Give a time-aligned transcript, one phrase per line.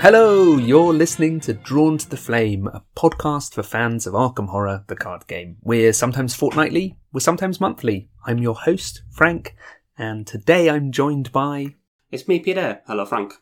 [0.00, 4.82] Hello, you're listening to Drawn to the Flame, a podcast for fans of Arkham Horror,
[4.86, 5.58] the card game.
[5.60, 8.08] We're sometimes fortnightly, we're sometimes monthly.
[8.24, 9.54] I'm your host, Frank,
[9.98, 11.74] and today I'm joined by.
[12.10, 12.80] It's me, Peter.
[12.86, 13.34] Hello, Frank.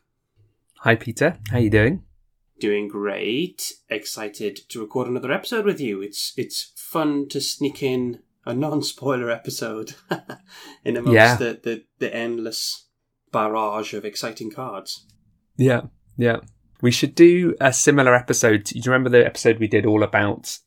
[0.79, 1.39] Hi, Peter.
[1.53, 2.03] How you doing?
[2.59, 3.75] Doing great.
[3.89, 6.03] Excited to record another episode with you.
[6.03, 9.95] It's it's fun to sneak in a non-spoiler episode
[10.85, 11.37] in amongst Yeah.
[11.37, 12.89] the, the, the endless
[13.31, 15.07] barrage of exciting cards.
[15.57, 15.83] Yeah,
[16.19, 16.41] yeah.
[16.83, 18.65] We should do a similar episode.
[18.65, 20.59] Do you remember the episode we did all about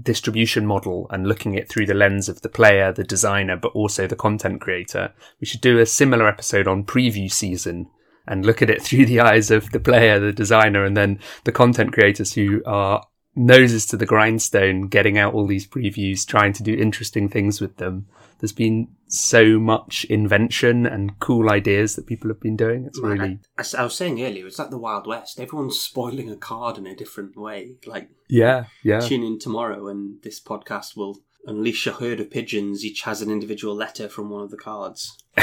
[0.00, 4.06] distribution model and looking it through the lens of the player, the designer, but also
[4.06, 5.12] the content creator?
[5.40, 7.90] We should do a similar episode on preview season
[8.26, 11.52] and look at it through the eyes of the player, the designer, and then the
[11.52, 13.04] content creators who are
[13.34, 17.76] noses to the grindstone, getting out all these previews, trying to do interesting things with
[17.76, 18.06] them.
[18.42, 22.86] There's been so much invention and cool ideas that people have been doing.
[22.86, 25.38] It's Man, really, I, I was saying earlier, it's like the Wild West.
[25.38, 27.76] Everyone's spoiling a card in a different way.
[27.86, 28.98] Like, yeah, yeah.
[28.98, 32.84] tune in tomorrow and this podcast will unleash a herd of pigeons.
[32.84, 35.16] Each has an individual letter from one of the cards.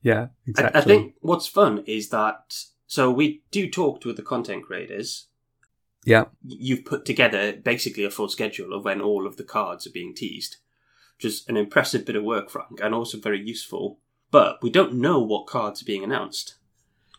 [0.00, 0.80] yeah, I, exactly.
[0.80, 2.56] I think what's fun is that
[2.86, 5.26] so we do talk to the content creators.
[6.04, 9.92] yeah, You've put together basically a full schedule of when all of the cards are
[9.92, 10.58] being teased,
[11.16, 13.98] which is an impressive bit of work, Frank, and also very useful.
[14.30, 16.56] But we don't know what cards are being announced.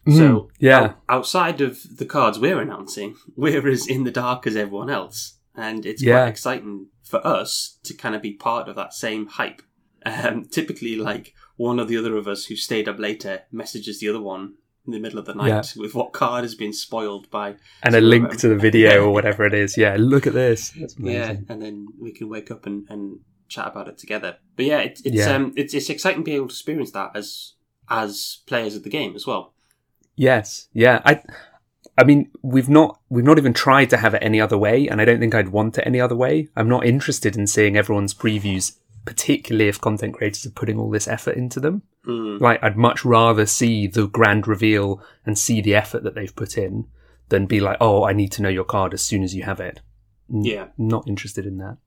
[0.07, 4.47] So Mm, yeah, out- outside of the cards we're announcing, we're as in the dark
[4.47, 6.21] as everyone else, and it's Yeah.
[6.21, 9.61] quite exciting for us to kind of be part of that same hype.
[10.05, 14.09] Um, typically, like one or the other of us who stayed up later messages the
[14.09, 14.53] other one
[14.85, 17.99] in the middle of the night with what card has been spoiled by, and a
[17.99, 19.75] link to the video or whatever it is.
[19.77, 20.69] Yeah, look at this.
[20.79, 24.37] That's yeah, and then we can wake up and, and chat about it together.
[24.55, 25.35] But yeah, it, it's Yeah.
[25.35, 27.53] um it's it's exciting to be able to experience that as
[27.89, 29.53] as players of the game as well.
[30.15, 31.01] Yes, yeah.
[31.05, 31.21] I,
[31.97, 34.99] I mean, we've not we've not even tried to have it any other way, and
[35.01, 36.49] I don't think I'd want it any other way.
[36.55, 41.07] I'm not interested in seeing everyone's previews, particularly if content creators are putting all this
[41.07, 41.83] effort into them.
[42.05, 42.39] Mm.
[42.39, 46.57] Like, I'd much rather see the grand reveal and see the effort that they've put
[46.57, 46.85] in
[47.29, 49.59] than be like, oh, I need to know your card as soon as you have
[49.59, 49.81] it.
[50.33, 50.67] N- Yeah.
[50.77, 51.77] Not interested in that.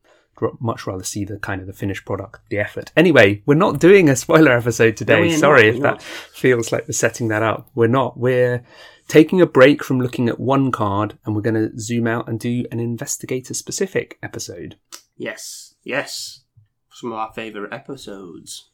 [0.60, 2.92] Much rather see the kind of the finished product, the effort.
[2.96, 5.30] Anyway, we're not doing a spoiler episode today.
[5.30, 6.02] not, Sorry if that not.
[6.02, 7.70] feels like we're setting that up.
[7.74, 8.18] We're not.
[8.18, 8.64] We're
[9.08, 12.38] taking a break from looking at one card and we're going to zoom out and
[12.38, 14.76] do an investigator specific episode.
[15.16, 16.42] Yes, yes.
[16.92, 18.68] Some of our favourite episodes.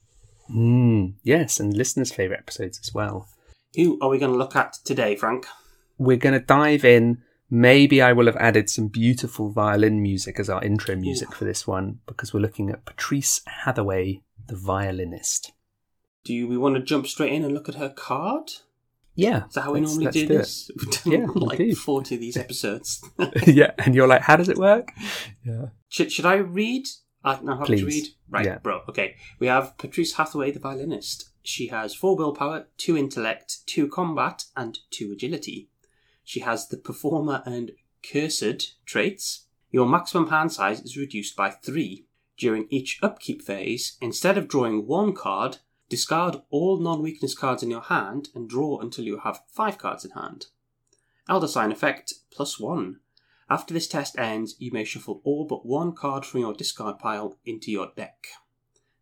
[0.51, 3.29] Mm, yes, and listeners' favourite episodes as well.
[3.75, 5.47] Who are we going to look at today, Frank?
[5.99, 7.23] we're going to dive in.
[7.49, 11.67] Maybe I will have added some beautiful violin music as our intro music for this
[11.67, 15.53] one because we're looking at Patrice Hathaway, the violinist.
[16.25, 18.51] Do we want to jump straight in and look at her card?
[19.15, 19.47] Yeah.
[19.47, 20.71] Is that how we normally let's do, this?
[21.07, 21.75] Yeah, like do.
[21.75, 23.03] 40 of these episodes.
[23.47, 24.91] yeah, and you're like, how does it work?
[25.45, 25.67] Yeah.
[25.89, 26.87] should, should I read?
[27.25, 27.81] I now have Please.
[27.81, 28.07] to read.
[28.29, 28.59] Right, Yeah.
[28.59, 28.83] bro.
[28.89, 29.15] Okay.
[29.39, 31.31] We have Patrice Hathaway, the violinist.
[31.43, 35.69] She has four willpower, two intellect, two combat, and two agility.
[36.27, 37.71] She has the performer and
[38.03, 39.47] cursed traits.
[39.71, 42.05] Your maximum hand size is reduced by three.
[42.37, 45.59] During each upkeep phase, instead of drawing one card,
[45.89, 50.05] discard all non weakness cards in your hand and draw until you have five cards
[50.05, 50.47] in hand.
[51.29, 52.99] Elder Sign effect plus one.
[53.49, 57.39] After this test ends, you may shuffle all but one card from your discard pile
[57.45, 58.27] into your deck.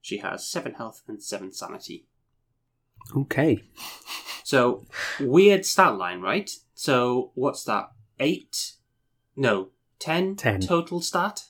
[0.02, 2.06] She has 7 health and 7 sanity.
[3.16, 3.64] Okay.
[4.42, 4.84] So,
[5.18, 6.50] weird stat line, right?
[6.84, 7.92] So, what's that?
[8.20, 8.72] 8?
[9.36, 9.70] No,
[10.00, 10.60] 10, 10.
[10.60, 11.44] total stat?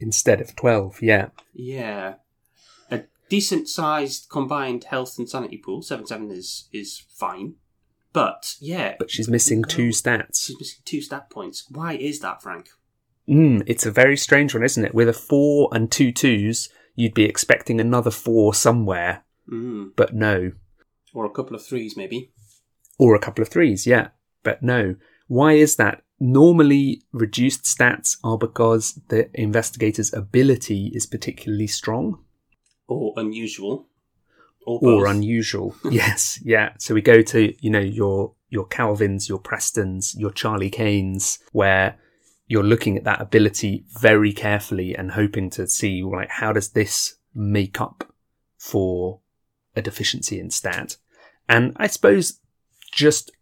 [0.00, 1.28] Instead of 12, yeah.
[1.52, 2.14] Yeah.
[2.90, 5.80] A decent sized combined health and sanity pool.
[5.82, 7.54] 7 7 is, is fine.
[8.12, 8.96] But, yeah.
[8.98, 10.44] But she's missing two stats.
[10.46, 11.66] She's missing two stat points.
[11.70, 12.66] Why is that, Frank?
[13.28, 14.92] Mm, it's a very strange one, isn't it?
[14.92, 19.92] With a four and two twos, you'd be expecting another four somewhere, Mm.
[19.94, 20.50] but no.
[21.14, 22.32] Or a couple of threes, maybe.
[22.98, 24.08] Or a couple of threes, yeah.
[24.44, 24.94] But no.
[25.26, 26.02] Why is that?
[26.20, 32.20] Normally, reduced stats are because the investigator's ability is particularly strong
[32.86, 33.88] Or unusual.
[34.66, 35.74] Or, or unusual.
[35.90, 36.72] yes, yeah.
[36.78, 41.98] So we go to, you know, your your Calvins, your Prestons, your Charlie Kanes, where
[42.46, 47.16] you're looking at that ability very carefully and hoping to see like how does this
[47.34, 48.14] make up
[48.56, 49.20] for
[49.76, 50.96] a deficiency in stat.
[51.48, 52.40] And I suppose
[52.92, 53.32] just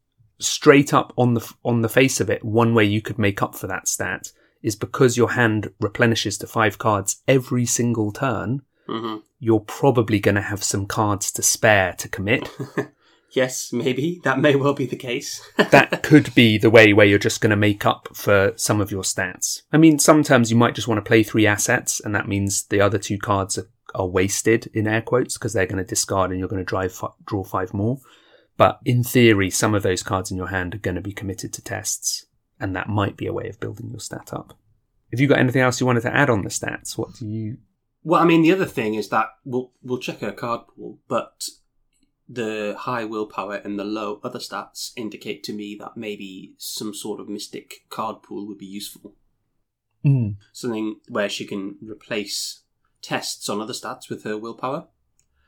[0.43, 3.55] straight up on the on the face of it, one way you could make up
[3.55, 8.63] for that stat is because your hand replenishes to five cards every single turn.
[8.87, 12.49] hmm You're probably going to have some cards to spare to commit.
[13.35, 14.21] Yes, maybe.
[14.25, 15.41] That may well be the case.
[15.57, 18.91] that could be the way where you're just going to make up for some of
[18.91, 19.63] your stats.
[19.73, 22.83] I mean, sometimes you might just want to play three assets, and that means the
[22.83, 26.39] other two cards are, are wasted in air quotes because they're going to discard and
[26.39, 27.99] you're going to drive draw five more.
[28.63, 31.53] But in theory, some of those cards in your hand are going to be committed
[31.55, 32.27] to tests,
[32.61, 34.57] and that might be a way of building your stat up.
[35.11, 36.97] Have you got anything else you wanted to add on the stats?
[36.97, 37.59] What do you?
[38.05, 41.49] Well, I mean, the other thing is that we'll we'll check her card pool, but
[42.29, 47.19] the high willpower and the low other stats indicate to me that maybe some sort
[47.19, 49.17] of mystic card pool would be useful.
[50.07, 50.37] Mm.
[50.53, 52.63] Something where she can replace
[53.01, 54.87] tests on other stats with her willpower.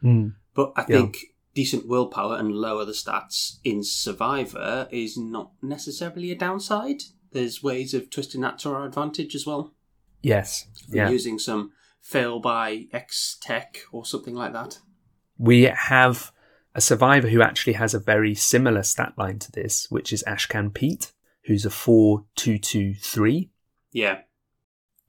[0.02, 0.34] Mm.
[0.52, 1.06] But I Yeah.
[1.54, 7.02] Decent willpower and lower the stats in Survivor is not necessarily a downside.
[7.32, 9.72] There's ways of twisting that to our advantage as well.
[10.22, 10.66] Yes.
[10.88, 11.08] Yeah.
[11.10, 14.78] Using some fail by X tech or something like that.
[15.38, 16.32] We have
[16.74, 20.74] a survivor who actually has a very similar stat line to this, which is Ashcan
[20.74, 21.12] Pete,
[21.44, 23.50] who's a 4223.
[23.92, 24.20] Yeah.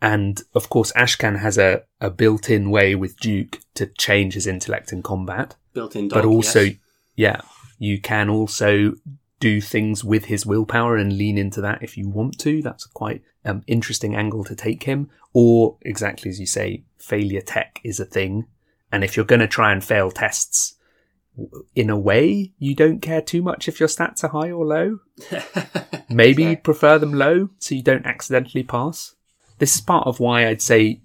[0.01, 4.45] And of course, Ashcan has a, a built in way with Duke to change his
[4.45, 5.55] intellect in combat.
[5.75, 6.75] Built in dog, but also, yes.
[7.15, 7.41] yeah,
[7.77, 8.93] you can also
[9.39, 12.61] do things with his willpower and lean into that if you want to.
[12.63, 15.09] That's a quite um, interesting angle to take him.
[15.33, 18.47] Or exactly as you say, failure tech is a thing.
[18.91, 20.75] And if you're going to try and fail tests,
[21.75, 24.99] in a way, you don't care too much if your stats are high or low.
[26.09, 26.51] Maybe Yeah.
[26.51, 29.15] you'd prefer them low so you don't accidentally pass.
[29.59, 31.01] This is part of why I'd say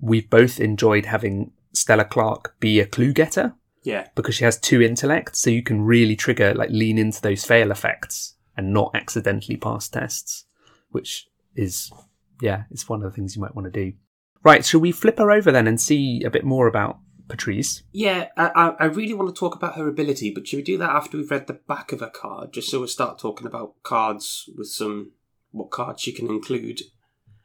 [0.00, 4.08] we've both enjoyed having Stella Clark be a clue getter yeah.
[4.16, 7.70] because she has two intellects, so you can really trigger, like, lean into those fail
[7.70, 10.46] effects and not accidentally pass tests,
[10.90, 11.92] which is,
[12.40, 13.96] yeah, it's one of the things you might want to do.
[14.42, 16.98] Right, shall we flip her over then and see a bit more about
[17.28, 17.82] Patrice?
[17.92, 20.90] Yeah, I, I- really want to talk about her ability, but should we do that
[20.90, 24.48] after we've read the back of her card, just so we start talking about cards
[24.56, 25.12] with some
[25.50, 26.82] what cards she can include?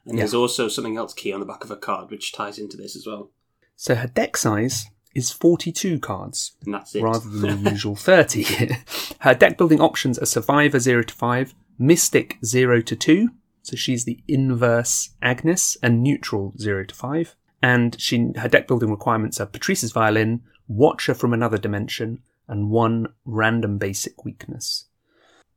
[0.04, 0.22] And Yeah.
[0.22, 2.94] there's also something else key on the back of her card which ties into this
[2.96, 3.30] as well.
[3.76, 6.52] So her deck size is 42 cards.
[6.64, 7.02] And that's it.
[7.02, 8.44] rather than the usual 30.
[9.20, 13.28] Her deck building options are Survivor 0 to 5, Mystic 0 to 2,
[13.62, 17.36] so she's the inverse Agnes, and Neutral 0 to 5.
[17.62, 23.08] And she her deck building requirements are Patrice's Violin, Watcher from Another Dimension, and one
[23.24, 24.86] random basic weakness.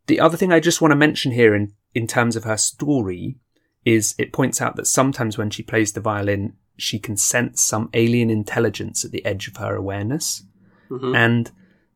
[0.07, 3.37] The other thing I just want to mention here in, in terms of her story
[3.85, 7.89] is it points out that sometimes when she plays the violin, she can sense some
[7.93, 10.43] alien intelligence at the edge of her awareness.
[10.89, 11.15] Mhm.
[11.15, 11.51] And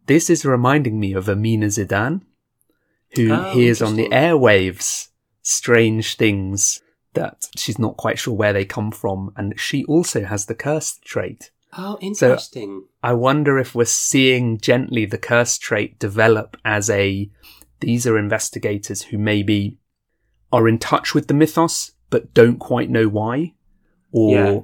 [0.06, 2.22] this is reminding me of Amina Zidane,
[3.16, 5.10] who Oh, hears on the airwaves
[5.42, 6.82] strange things
[7.14, 9.32] that she's not quite sure where they come from.
[9.36, 11.52] And she also has the cursed trait.
[11.78, 12.86] Oh, interesting.
[13.04, 17.30] I wonder if we're seeing gently the curse trait develop as a
[17.80, 19.78] these are investigators who maybe
[20.52, 23.54] are in touch with the mythos but don't quite know why,
[24.18, 24.60] or Yeah.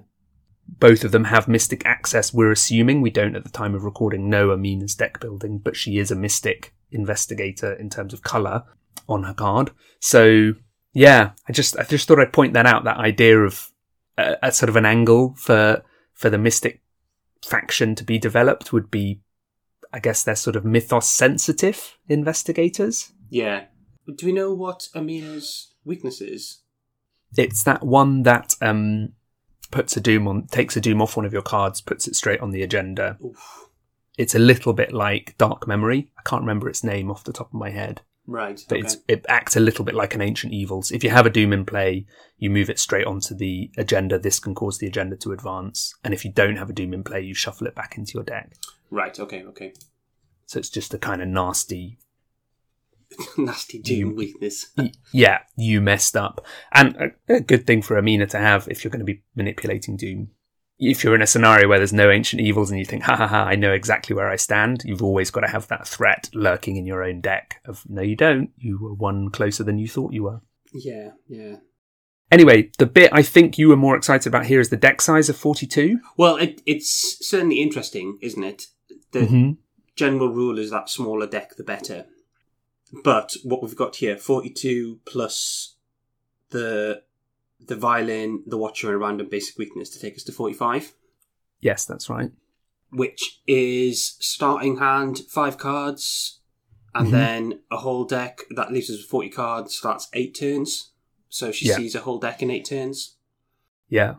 [0.79, 2.33] both of them have mystic access.
[2.33, 5.97] We're assuming we don't at the time of recording know Amina's deck building, but she
[5.97, 8.63] is a mystic investigator in terms of color
[9.07, 9.71] on her card.
[9.99, 10.53] So
[10.93, 12.83] yeah, I just I just thought I'd point that out.
[12.83, 13.71] That idea of
[14.17, 15.83] a, a sort of an angle for
[16.13, 16.81] for the mystic
[17.45, 19.19] faction to be developed would be,
[19.91, 23.11] I guess, they're sort of mythos sensitive investigators.
[23.29, 23.65] yeah.
[24.17, 26.59] Do we know what Amina's weakness is?
[27.37, 29.13] It's that one that um,
[29.73, 32.39] puts a doom on, takes a doom off one of your cards, puts it straight
[32.41, 33.17] on the agenda.
[33.25, 33.67] Oof.
[34.19, 36.11] It's a little bit like Dark Memory.
[36.17, 38.63] I can't remember its name off the top of my head, Right.
[38.69, 38.85] but okay.
[38.85, 40.91] it's, it acts a little bit like an Ancient Evils.
[40.91, 42.05] If you have a doom in play,
[42.37, 44.19] you move it straight onto the agenda.
[44.19, 47.03] This can cause the agenda to advance, and if you don't have a doom in
[47.03, 48.53] play, you shuffle it back into your deck.
[48.91, 49.73] Right, okay, okay.
[50.45, 51.97] So it's just a kind of nasty
[53.37, 54.67] Nasty doom You- weakness.
[55.13, 56.45] yeah, you messed up.
[56.71, 56.95] And
[57.27, 60.29] a, a good thing for Amina to have if you're going to be manipulating Doom.
[60.79, 63.27] If you're in a scenario where there's no ancient evils and you think, ha ha
[63.27, 66.75] ha, I know exactly where I stand, you've always got to have that threat lurking
[66.77, 68.49] in your own deck of, no, you don't.
[68.57, 70.41] You were one closer than you thought you were.
[70.73, 71.57] Yeah, yeah.
[72.31, 75.29] Anyway, the bit I think you were more excited about here is the deck size
[75.29, 75.99] of 42.
[76.17, 78.63] Well, it, it's certainly interesting, isn't it?
[79.11, 79.57] The Mhm.
[79.95, 82.07] general rule is that smaller deck, the better.
[83.03, 85.75] But what we've got here, 42 plus
[86.49, 87.03] the
[87.65, 90.93] the violin, the watcher, and a random basic weakness to take us to 45,
[91.61, 92.29] Yes, that's right.
[92.91, 96.41] which is starting hand, five cards,
[96.93, 97.11] and Mhm.
[97.11, 100.91] then a whole deck that leaves us with 40 cards, so that's eight turns.
[101.29, 101.77] So she Yeah.
[101.77, 103.15] sees a whole deck in eight turns.
[103.87, 104.15] Yeah.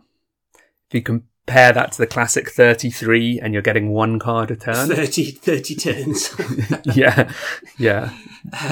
[0.88, 4.56] If you can pair that to the classic 33 and you're getting one card a
[4.56, 4.88] turn.
[4.88, 6.34] 30, 30 turns.
[6.96, 7.30] yeah,
[7.78, 8.16] yeah.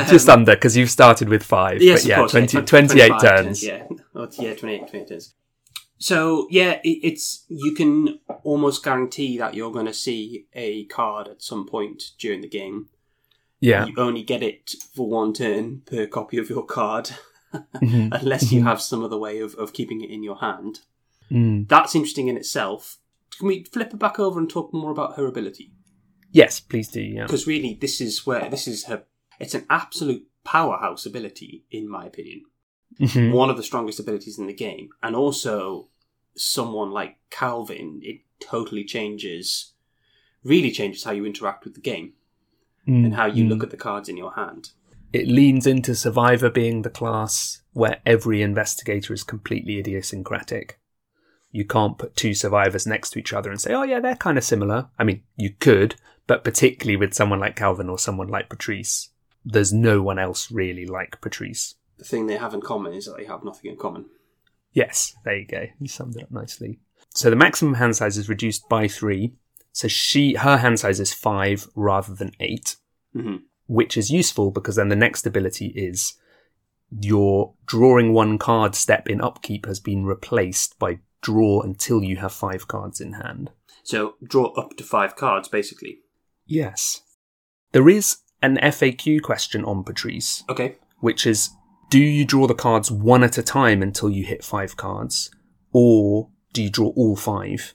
[0.08, 1.82] Just under, because you've started with five.
[1.82, 2.32] Yes, but yeah, of course.
[2.32, 3.62] 20, yeah, 28 25 turns.
[3.64, 5.34] Yeah, oh, yeah, 28, 28 turns.
[5.98, 11.28] So yeah, it, it's you can almost guarantee that you're going to see a card
[11.28, 12.88] at some point during the game.
[13.60, 13.86] Yeah.
[13.86, 17.10] You only get it for one turn per copy of your card,
[17.54, 18.18] Mhm.
[18.20, 20.80] unless you have some other way of, of keeping it in your hand.
[21.32, 21.68] Mm.
[21.68, 22.98] That's interesting in itself.
[23.38, 25.72] Can we flip it back over and talk more about her ability?
[26.30, 27.00] Yes, please do.
[27.00, 27.24] Yeah.
[27.24, 29.04] Because really, this is where this is her.
[29.40, 32.42] It's an absolute powerhouse ability, in my opinion.
[33.00, 33.32] Mhm.
[33.32, 35.88] one of the strongest abilities in the game, and also
[36.36, 39.72] someone like Calvin, it totally changes,
[40.44, 42.12] really changes how you interact with the game
[42.86, 43.48] and how you Mm.
[43.48, 44.72] look at the cards in your hand.
[45.10, 50.78] It leans into Survivor being the class where every investigator is completely idiosyncratic.
[51.52, 54.38] You can't put two survivors next to each other and say, oh, yeah, they're kind
[54.38, 54.88] of similar.
[54.98, 55.94] I mean, you could,
[56.26, 59.10] but particularly with someone like Calvin or someone like Patrice,
[59.44, 61.74] there's no one else really like Patrice.
[61.98, 64.06] The thing they have in common is that they have nothing in common.
[64.72, 65.66] Yes, there you go.
[65.78, 66.80] You summed it up nicely.
[67.10, 69.34] So the maximum hand size is reduced by three.
[69.72, 72.76] So she, her hand size is five rather than 8
[73.14, 76.14] hmm which is useful because then the next ability is
[77.00, 82.32] your drawing one card step in upkeep has been replaced by draw until you have
[82.32, 83.50] five cards in hand.
[83.82, 85.98] So draw up to five cards, basically.
[86.46, 87.02] Yes.
[87.72, 90.76] There is an FAQ question on Patrice, Okay.
[91.00, 91.50] which is
[91.90, 95.30] do you draw the cards one at a time until you hit five cards,
[95.72, 97.74] or do you draw all five?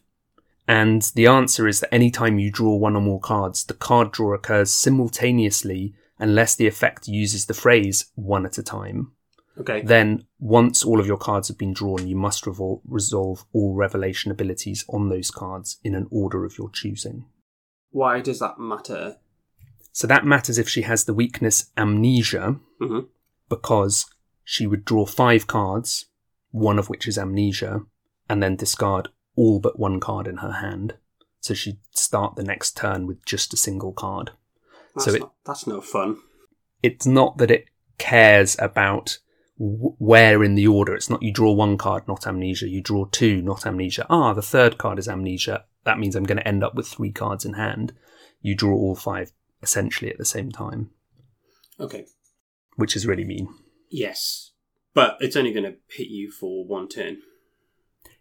[0.68, 4.34] And the answer is that anytime you draw one or more cards, the card draw
[4.34, 9.14] occurs simultaneously unless the effect uses the phrase one at a time.
[9.60, 9.82] Okay.
[9.82, 14.32] Then, once all of your cards have been drawn, you must revol- resolve all revelation
[14.32, 17.26] abilities on those cards in an order of your choosing.
[17.90, 19.18] Why does that matter?
[19.92, 23.00] So that matters if she has the weakness amnesia, hmm
[23.50, 24.06] because
[24.44, 26.08] she would draw five cards,
[26.52, 27.80] one of which is amnesia,
[28.30, 30.96] and then discard all but one card in her hand.
[31.40, 34.32] So she'd start the next turn with just a single card.
[34.96, 36.18] That's, So it- not, that's no fun.
[36.84, 37.66] It's not that it
[37.98, 39.18] cares about
[39.60, 40.94] where in the order.
[40.96, 42.68] It's not you draw one card, not amnesia.
[42.70, 44.06] You draw two, not amnesia.
[44.10, 45.66] Ah, the third card is amnesia.
[45.84, 47.94] That means I'm going to end up with three cards in hand.
[48.42, 49.32] You draw all five
[49.64, 50.92] essentially at the same time,
[51.80, 52.06] Okay.
[52.76, 53.48] which is really mean.
[53.90, 54.52] Yes.
[54.94, 57.18] But it's only going to hit you for one turn.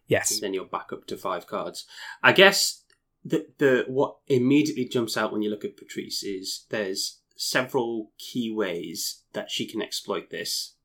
[0.08, 0.32] Yes.
[0.32, 1.84] and then you're back up to five cards.
[2.22, 2.84] I guess
[3.24, 8.52] the the what immediately jumps out when you look at Patrice is there's several key
[8.54, 10.75] ways that she can exploit this.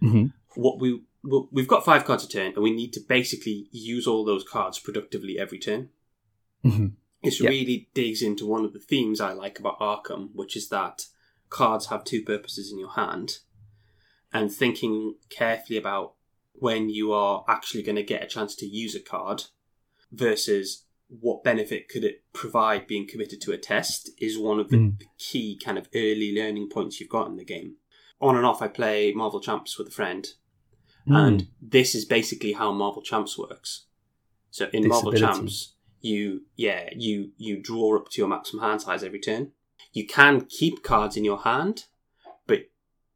[0.00, 3.68] Hmm What we well, we've got five cards a turn, and we need to basically
[3.72, 5.90] use all those cards productively every turn.
[6.62, 6.88] hmm
[7.22, 7.50] This Yeah.
[7.50, 11.06] really digs into one of the themes I like about Arkham, which is that
[11.50, 13.38] cards have two purposes in your hand,
[14.32, 16.14] and thinking carefully about
[16.52, 19.44] when you are actually going to get a chance to use a card
[20.12, 24.76] versus what benefit could it provide being committed to a test is one of the
[24.76, 25.02] Mm.
[25.18, 27.76] key kind of early learning points you've got in the game.
[28.20, 30.26] On and off, I play Marvel Champs with a friend,
[31.08, 31.16] Mm.
[31.26, 33.86] and this is basically how Marvel Champs works.
[34.50, 35.12] So in This Marvel.
[35.12, 39.52] Champs, you yeah you you draw up to your maximum hand size every turn.
[39.92, 41.84] You can keep cards in your hand,
[42.46, 42.68] but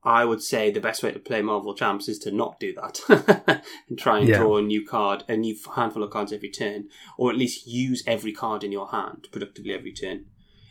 [0.05, 3.01] I would say the best way to play Marvel Champs is to not do that
[3.89, 4.39] and try and Yeah.
[4.39, 8.03] draw a new card, a new handful of cards every turn, or at least use
[8.07, 10.27] every card in your hand productively every turn.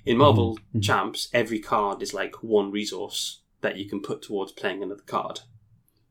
[0.05, 0.81] In Marvel Mhm.
[0.83, 5.41] Champs, every card is like one resource that you can put towards playing another card.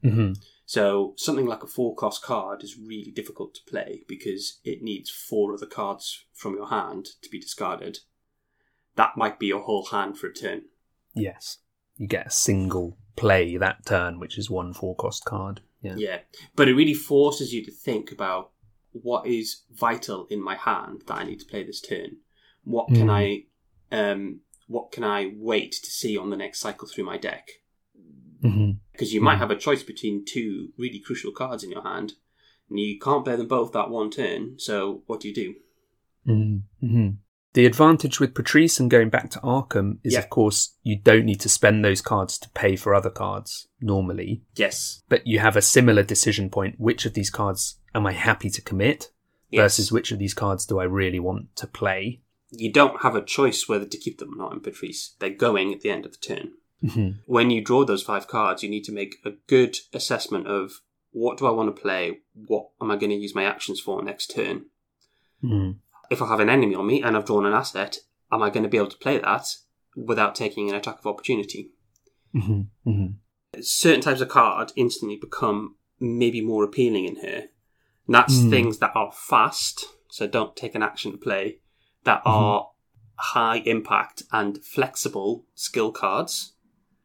[0.02, 0.32] hmm
[0.64, 5.10] So something like a four cost card is really difficult to play because it needs
[5.10, 7.98] four other cards from your hand to be discarded.
[8.96, 10.62] That might be your whole hand for a turn.
[11.14, 11.58] Yes.
[11.96, 15.60] You get a single play that turn, which is one four cost card.
[15.82, 15.94] Yeah.
[15.96, 16.18] Yeah.
[16.56, 18.50] But it really forces you to think about
[18.92, 22.18] what is vital in my hand that I need to play this turn.
[22.64, 23.10] What can Mm.
[23.10, 23.44] I
[23.96, 24.40] um
[24.70, 27.44] what can I wait to see on the next cycle through my deck?
[28.40, 29.44] hmm Because you might Mm.
[29.44, 32.14] have a choice between two really crucial cards in your hand,
[32.68, 34.58] and you can't play them both that one turn.
[34.58, 35.54] So what do you do?
[36.26, 37.08] hmm
[37.52, 40.20] The advantage with Patrice and going back to Arkham is, Yeah.
[40.20, 44.42] of course, you don't need to spend those cards to pay for other cards normally,
[44.54, 45.02] Yes.
[45.08, 46.78] but you have a similar decision point.
[46.78, 49.10] Which of these cards am I happy to commit
[49.50, 49.62] Yes.
[49.62, 52.20] versus which of these cards do I really want to play?
[52.50, 55.14] You don't have a choice whether to keep them or not in Patrice.
[55.18, 56.52] They're going at the end of the turn.
[56.82, 60.80] hmm When you draw those five cards, you need to make a good assessment of
[61.12, 62.20] what do I want to play?
[62.34, 64.66] What am I going to use my actions for next turn?
[65.42, 65.76] Mm.
[66.10, 67.98] If I have an enemy on me and I've drawn an asset,
[68.30, 69.46] am I going to be able to play that
[69.96, 71.70] without taking an attack of opportunity?
[72.32, 73.06] hmm hmm
[73.60, 77.48] Certain types of card instantly become maybe more appealing in here.
[78.06, 78.50] And that's Mm.
[78.50, 81.58] things that are fast, so don't take an action to play,
[82.04, 82.70] that are
[83.16, 86.54] high impact and flexible skill cards.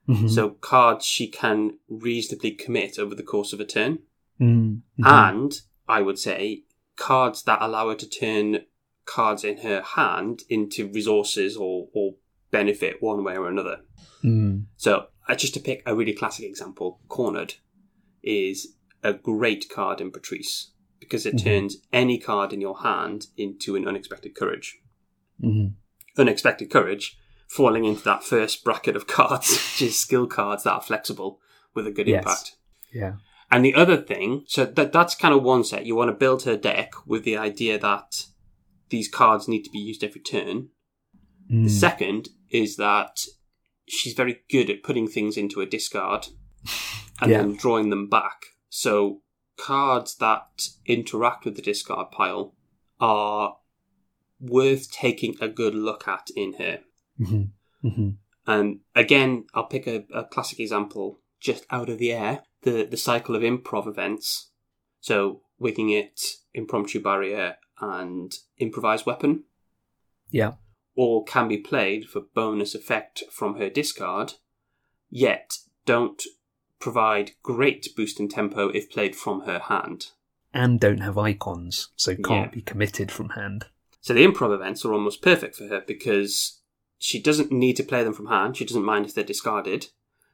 [0.07, 3.99] hmm So cards she can reasonably commit over the course of a turn.
[4.39, 5.51] mm And
[5.87, 6.63] I would say
[6.95, 8.65] cards that allow her to turn
[9.05, 12.15] cards in her hand into resources or, or
[12.51, 13.81] benefit one way or another.
[14.23, 17.55] mm So, uh, just to pick a really classic example, Cornered
[18.23, 21.43] is a great card in Patrice because it Mhm.
[21.43, 24.79] turns any card in your hand into an unexpected courage.
[25.41, 25.67] Hmm
[26.17, 27.17] Unexpected courage
[27.49, 31.39] falling into that first bracket of cards, which is skill cards that are flexible
[31.73, 32.19] with a good Yes.
[32.23, 32.55] impact.
[32.93, 33.13] Yeah.
[33.51, 35.85] And the other thing, so that that's kind of one set.
[35.85, 38.25] You want to build her deck with the idea that
[38.89, 40.69] these cards need to be used every turn.
[41.51, 41.65] Mm.
[41.65, 43.25] The second is that
[43.87, 46.27] she's very good at putting things into a discard
[47.21, 47.39] and Yeah.
[47.41, 48.45] then drawing them back.
[48.69, 49.21] So
[49.57, 52.55] cards that interact with the discard pile
[52.99, 53.57] are
[54.39, 56.79] worth taking a good look at in her.
[57.17, 57.43] hmm
[57.81, 58.09] hmm
[58.47, 62.97] And again, I'll pick a, a classic example just out of the air the, the
[62.97, 64.49] cycle of improv events.
[64.99, 66.19] So, Winging It,
[66.53, 69.43] Impromptu Barrier, and Improvised Weapon
[70.31, 70.53] Yeah.
[70.95, 74.33] all can be played for bonus effect from her discard,
[75.09, 76.23] yet don't
[76.79, 80.07] provide great boost in tempo if played from her hand.
[80.53, 82.55] And don't have icons, so can't Yeah.
[82.55, 83.65] be committed from hand.
[84.05, 86.61] So the improv events are almost perfect for her because
[86.99, 88.55] she doesn't need to play them from hand.
[88.55, 89.87] She doesn't mind if they're discarded.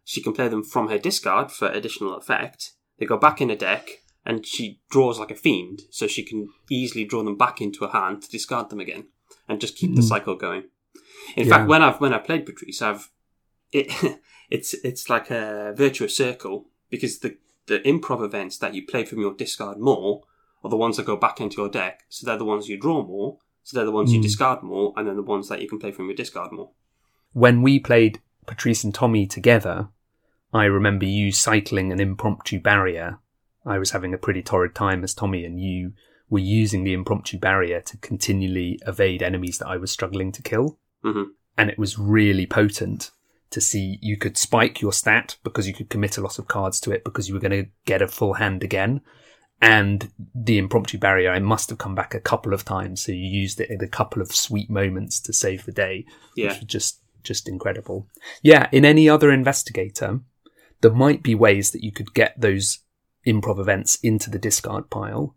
[0.03, 2.73] She can play them from her discard for additional effect.
[2.99, 3.89] They go back in a deck,
[4.25, 7.91] and she draws like a fiend, so she can easily draw them back into her
[7.93, 9.05] hand to discard them again,
[9.47, 10.09] and just keep the Mhm.
[10.09, 10.65] cycle going.
[11.37, 11.51] In Yeah.
[11.51, 13.09] fact, when I've when I played Patrice, I've
[13.71, 13.87] it
[14.49, 19.21] it's it's like a virtuous circle because the the improv events that you play from
[19.21, 20.23] your discard more
[20.61, 23.01] are the ones that go back into your deck, so they're the ones you draw
[23.01, 24.23] more, so they're the ones you Mm.
[24.23, 26.71] discard more, and then the ones that you can play from your discard more.
[27.33, 29.89] When we played Patrice and Tommy together,
[30.53, 33.19] I remember you cycling an impromptu barrier.
[33.65, 35.93] I was having a pretty torrid time as Tommy, and you
[36.29, 40.77] were using the impromptu barrier to continually evade enemies that I was struggling to kill.
[41.03, 41.23] hmm
[41.57, 43.11] and it was really potent
[43.49, 46.79] to see you could spike your stat because you could commit a lot of cards
[46.79, 49.01] to it because you were going to get a full hand again.
[49.61, 53.27] And the impromptu barrier, I must have come back a couple of times, so you
[53.27, 56.67] used it in a couple of sweet moments to save the day, Yeah, which was
[56.67, 58.07] just just incredible.
[58.41, 60.21] Yeah, in any other investigator,
[60.81, 62.79] there might be ways that you could get those
[63.27, 65.35] improv events into the discard pile,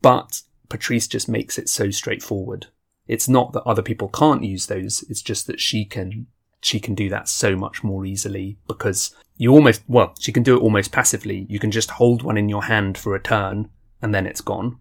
[0.00, 2.66] but Patrice just makes it so straightforward.
[3.06, 6.26] It's not that other people can't use those, it's just that she can
[6.62, 10.56] she can do that so much more easily because you almost well, she can do
[10.56, 11.46] it almost passively.
[11.48, 13.68] You can just hold one in your hand for a turn
[14.00, 14.78] and then it's gone.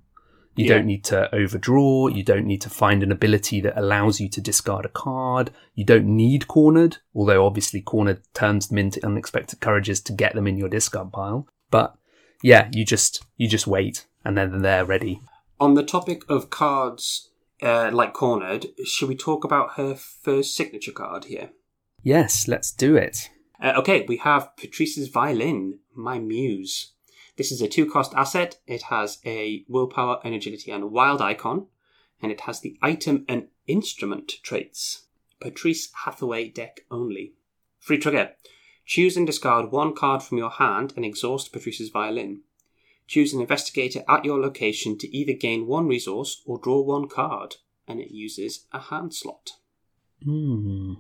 [0.56, 0.76] You Yeah.
[0.76, 2.08] don't need to overdraw.
[2.08, 5.52] You don't need to find an ability that allows you to discard a card.
[5.76, 10.48] You don't need cornered, although obviously cornered turns them into unexpected courages to get them
[10.48, 11.48] in your discard pile.
[11.72, 11.96] But
[12.44, 15.22] yeah, you just you just wait and then they're ready.
[15.60, 17.30] On the topic of cards
[17.64, 21.52] uh, like Cornered, should we talk about her first signature card here?
[22.04, 23.30] Yes, let's do it.
[23.62, 26.94] Uh, okay, we have Patrice's Violin, My Muse.
[27.38, 28.58] This is a two cost asset.
[28.66, 31.68] It has a willpower, an agility, and a wild icon,
[32.22, 35.04] and it has the item and instrument traits.
[35.40, 37.34] Patrice Hathaway deck only.
[37.80, 38.32] Free trigger.
[38.86, 42.42] Choose and discard one card from your hand and exhaust Patrice's Violin.
[43.08, 47.58] Choose an investigator at your location to either gain one resource or draw one card,
[47.88, 49.52] and it uses a hand slot.
[50.24, 50.94] Hmm.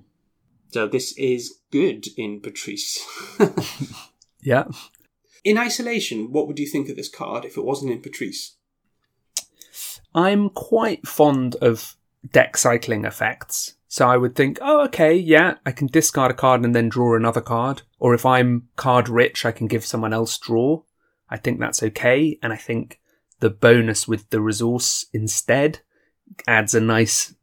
[0.71, 2.99] So this is good in Patrice.
[4.43, 4.65] Yeah.
[5.43, 8.55] In isolation, what would you think of this card if it wasn't in Patrice?
[10.13, 11.95] I'm quite fond of
[12.31, 13.75] deck cycling effects.
[13.87, 17.15] So I would think, oh, okay, yeah, I can discard a card and then draw
[17.15, 17.81] another card.
[17.99, 20.83] Or if I'm card rich, I can give someone else draw.
[21.29, 22.39] I think that's okay.
[22.41, 22.99] And I think
[23.39, 25.79] the bonus with the resource instead
[26.47, 27.33] adds a nice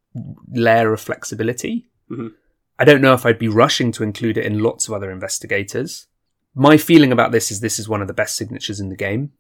[0.50, 1.90] layer of flexibility.
[2.10, 2.32] Mhm.
[2.78, 6.06] I don't know if I'd be rushing to include it in lots of other investigators.
[6.54, 9.32] My feeling about this is this is one of the best signatures in the game.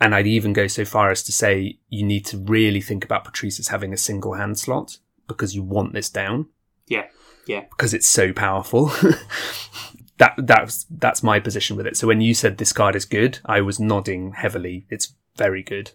[0.00, 3.24] And I'd even go so far as to say you need to really think about
[3.24, 6.46] Patrice as having a single hand slot because you want this down
[6.86, 7.06] Yeah,
[7.46, 7.64] yeah.
[7.70, 8.86] because it's so powerful.
[10.18, 11.96] that that's that's my position with it.
[11.96, 14.86] So when you said this card is good, I was nodding heavily.
[14.88, 15.92] It's very good.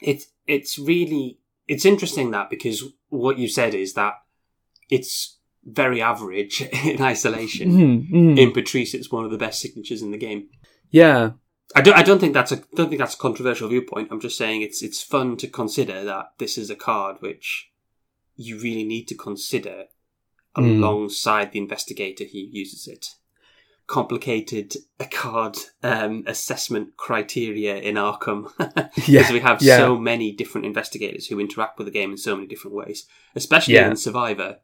[0.00, 4.14] It's it's really it's interesting that because what you said is that
[4.90, 5.37] it's
[5.72, 7.70] very average in isolation.
[7.72, 8.38] Mhm, mhm.
[8.38, 10.48] In Patrice, it's one of the best signatures in the game.
[10.90, 11.32] yeah,
[11.76, 11.96] I don't.
[11.96, 12.56] I don't think that's a.
[12.74, 14.08] Don't think that's a controversial viewpoint.
[14.10, 17.70] I'm just saying it's it's fun to consider that this is a card which
[18.36, 19.84] you really need to consider
[20.56, 20.78] Mm.
[20.78, 23.14] alongside the investigator who uses it.
[23.86, 29.76] Complicated a card um, assessment criteria in Arkham because Yeah, we have yeah.
[29.78, 33.74] so many different investigators who interact with the game in so many different ways, especially
[33.74, 33.88] Yeah.
[33.90, 34.58] in Survivor.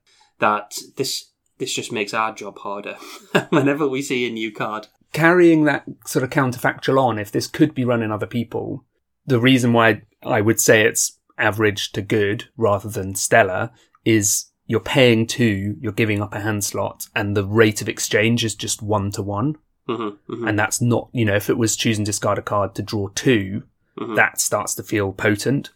[0.45, 2.97] That this this just makes our job harder
[3.49, 4.89] whenever we see a new card.
[5.13, 8.85] carrying that sort of counterfactual on, if this could be run in other people,
[9.25, 13.71] the reason why I would say it's average to good rather than stellar
[14.05, 18.45] is you're paying two, you're giving up a hand slot, and the rate of exchange
[18.45, 19.57] is just one to one.
[19.87, 22.75] hmm hmm And that's not, you know, if it was choose and discard a card
[22.75, 23.63] to draw 2
[23.99, 24.17] Mhm.
[24.17, 25.71] that starts to feel potent.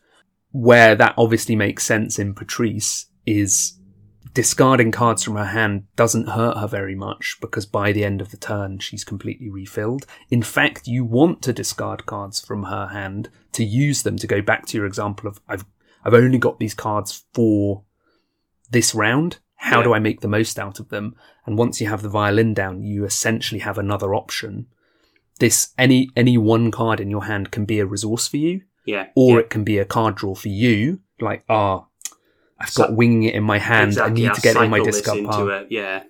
[0.51, 3.78] Where that obviously makes sense in Patrice is
[4.35, 8.31] discarding cards from her hand doesn't hurt her very much because by the end of
[8.31, 10.07] the turn she's completely refilled.
[10.31, 14.41] In fact, you want to discard cards from her hand to use them to go
[14.43, 15.65] back to your example of I've
[16.05, 17.83] I've only got these cards for
[18.71, 19.39] this round.
[19.57, 19.85] How Yeah.
[19.85, 21.17] do I make the most out of them?
[21.45, 24.67] And once you have the violin down, you essentially have another option.
[25.41, 29.07] This any any one card in your hand can be a resource for you, Yeah.
[29.17, 29.39] or yeah.
[29.41, 31.01] it can be a card draw for you.
[31.21, 31.87] Like, ah,
[32.59, 33.89] I've So- got winging it in my hand.
[33.93, 35.49] Exactly, I need to get it in my discard pile.
[35.51, 36.03] a- yeah.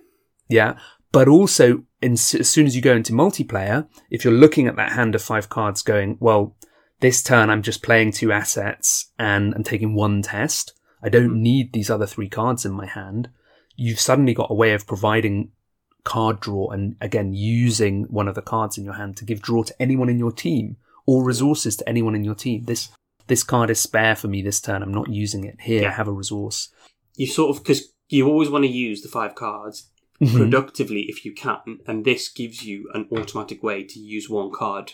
[0.47, 0.77] Yeah.
[1.11, 4.91] But also, in, as soon as you go into multiplayer, if you're looking at that
[4.93, 6.55] hand of five cards going, well,
[7.01, 10.73] this turn I'm just playing two assets and I'm taking one test.
[11.01, 13.29] I don't need these other three cards in my hand.
[13.75, 15.51] You've suddenly got a way of providing
[16.03, 19.63] card draw and again using one of the cards in your hand to give draw
[19.63, 22.65] to anyone in your team or resources to anyone in your team.
[22.65, 22.89] This
[23.29, 24.83] this card is spare for me this turn.
[24.83, 25.61] I'm not using it.
[25.61, 25.91] Here, Yeah.
[25.91, 26.69] have a resource.
[27.15, 29.89] You sort of because you always want to use the five cards
[30.21, 30.35] Mhm.
[30.37, 34.93] productively if you can, and this gives you an automatic way to use one card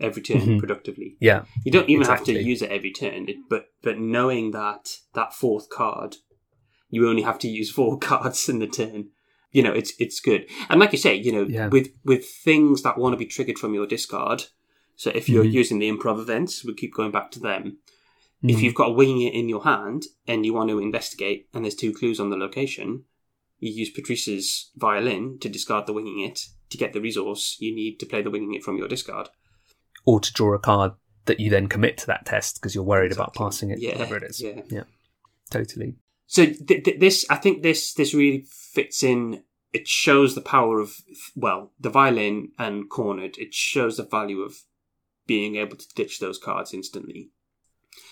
[0.00, 0.58] every turn Mhm.
[0.58, 1.16] productively.
[1.20, 1.44] Yeah.
[1.64, 5.68] You don't even have to use it every turn, but but knowing that that fourth
[5.70, 6.16] card,
[6.90, 9.10] you only have to use four cards in the turn.
[9.52, 10.46] You know, it's it's good.
[10.68, 11.68] And like you say, you know, Yeah.
[11.68, 14.44] with with things that want to be triggered from your discard.
[14.96, 15.52] So if you're Mhm.
[15.52, 17.78] using the improv events, we keep going back to them.
[18.42, 18.50] Mhm.
[18.50, 21.64] If you've got a winging it in your hand and you want to investigate, and
[21.64, 23.04] there's two clues on the location,
[23.58, 26.46] you use Patrice's violin to discard the winging it.
[26.70, 29.28] To get the resource, you need to play the winging it from your discard.
[30.08, 30.92] or to draw a card
[31.24, 34.16] that you then commit to that test because you're worried about passing it, Yeah, whatever
[34.18, 34.40] it is.
[34.40, 34.84] yeah.
[35.50, 35.96] totally.
[36.28, 39.42] So th- th- this, I think this this really fits in.
[39.72, 40.94] It shows the power of
[41.34, 43.36] well, the violin and cornered.
[43.38, 44.62] It shows the value of
[45.26, 47.30] being able to ditch those cards instantly.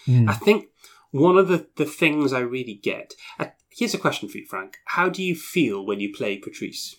[0.06, 0.28] Mm.
[0.28, 0.68] I think
[1.10, 3.14] one of the, the things I really get.
[3.38, 4.78] Uh, here's a question for you, Frank.
[4.86, 6.96] How do you feel when you play Patrice?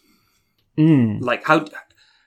[0.78, 1.22] Mm.
[1.22, 1.66] Like how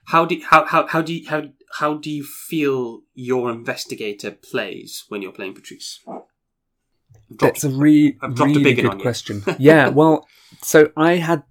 [0.07, 5.05] how do how how how do you, how how do you feel your investigator plays
[5.09, 6.01] when you're playing Patrice?
[7.31, 9.43] That's a re- a really big good question.
[9.59, 10.27] yeah, well,
[10.63, 11.43] so I had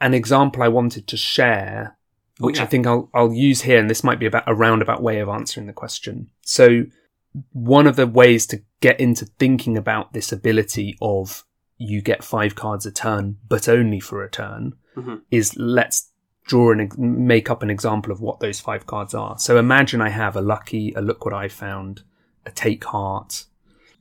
[0.00, 1.97] an example I wanted to share,
[2.38, 2.62] which yeah.
[2.64, 5.28] I think I'll I'll use here, and this might be about a roundabout way of
[5.28, 6.28] answering the question.
[6.42, 6.84] So,
[7.52, 11.44] one of the ways to get into thinking about this ability of
[11.76, 15.20] you get five cards a turn, but only for a turn, Mhm.
[15.30, 16.10] is let's
[16.44, 19.38] draw and make up an example of what those five cards are.
[19.38, 22.02] So imagine I have a lucky, a look what I found,
[22.46, 23.44] a take heart,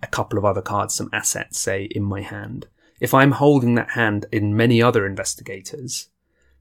[0.01, 2.67] a couple of other cards, some assets, say, in my hand.
[2.99, 6.07] If I'm holding that hand in many other investigators,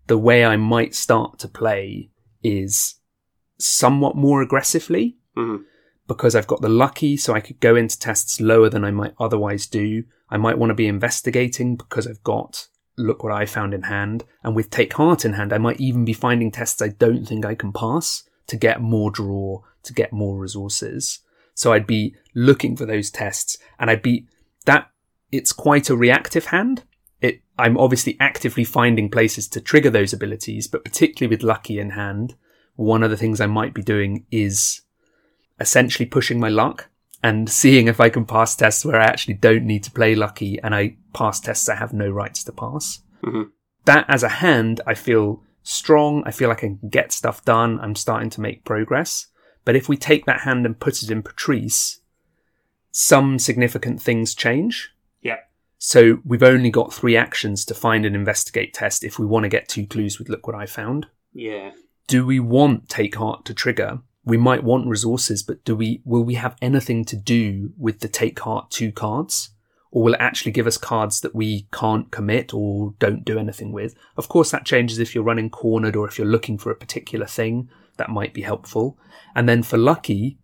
[0.07, 2.11] the way I might start to play
[2.43, 2.97] is
[3.59, 5.65] somewhat more aggressively Mhm.
[6.07, 9.15] because I've got the lucky, so I could go into tests lower than I might
[9.19, 10.05] otherwise do.
[10.29, 14.25] I might want to be investigating because I've got look what I found in hand.
[14.43, 17.45] And with take heart in hand, I might even be finding tests I don't think
[17.45, 21.21] I can pass to get more draw, to get more resources.
[21.55, 24.27] So I'd be looking for those tests and I'd be
[24.65, 24.91] that
[25.31, 26.85] it's quite a reactive hand.
[27.21, 31.91] It, I'm obviously actively finding places to trigger those abilities, but particularly with lucky in
[31.91, 32.35] hand,
[32.75, 34.83] one of the things I might be doing is
[35.59, 36.89] essentially pushing my luck
[37.23, 40.61] and seeing if I can pass tests where I actually don't need to play lucky
[40.63, 43.01] and I pass tests I have no rights to pass.
[43.25, 43.51] Mhm.
[43.87, 46.23] That as a hand, I feel strong.
[46.27, 47.81] I feel like I can get stuff done.
[47.81, 49.29] I'm starting to make progress.
[49.65, 52.01] But if we take that hand and put it in Patrice,
[52.91, 54.93] some significant things change.
[55.79, 59.49] So we've only got three actions to find and investigate test if we want to
[59.49, 61.73] get two clues with look what I found Yeah.
[62.07, 66.25] do we want take heart to trigger we might want resources, but do we, will
[66.25, 69.51] we have anything to do with the take heart two cards?
[69.93, 73.71] Or will it actually give us cards that we can't commit or don't do anything
[73.71, 73.95] with?
[74.17, 77.25] Of course, that changes if you're running cornered or if you're looking for a particular
[77.25, 78.99] thing that might be helpful.
[79.37, 80.39] And then for lucky,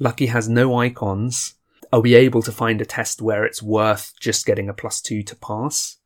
[0.00, 1.54] lucky has no icons.
[1.92, 5.22] Are we able to find a test where it's worth just getting a plus two
[5.24, 5.96] to pass?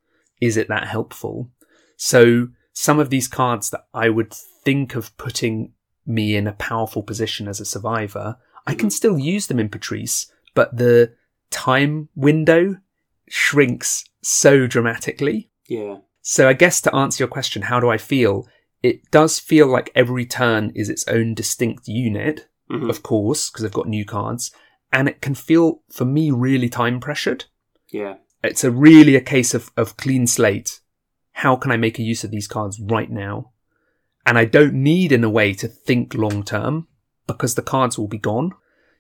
[0.41, 1.51] Is it that helpful?
[1.97, 5.73] So some of these cards that I would think of putting
[6.07, 10.31] me in a powerful position as a survivor, I can still use them in Patrice,
[10.55, 11.13] but the
[11.51, 12.77] time window
[13.29, 15.51] shrinks so dramatically.
[15.69, 15.99] Yeah.
[16.23, 18.49] So I guess to answer your question, how do I feel?
[18.83, 22.89] It does feel like every turn is its own distinct unit, Mhm.
[22.91, 24.51] of course, because I've got new cards,
[24.95, 27.45] and it can feel for me really time pressured.
[27.91, 28.15] Yeah.
[28.43, 30.81] It's a really a case of, of clean slate.
[31.33, 33.51] How can I make a use of these cards right now?
[34.25, 36.87] And I don't need in a way to think long term
[37.27, 38.53] because the cards will be gone.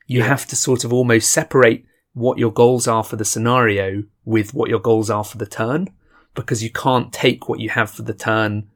[0.06, 0.26] You Yeah.
[0.28, 4.68] have to sort of almost separate what your goals are for the scenario with what
[4.70, 5.88] your goals are for the turn
[6.34, 8.68] because you can't take what you have for the turn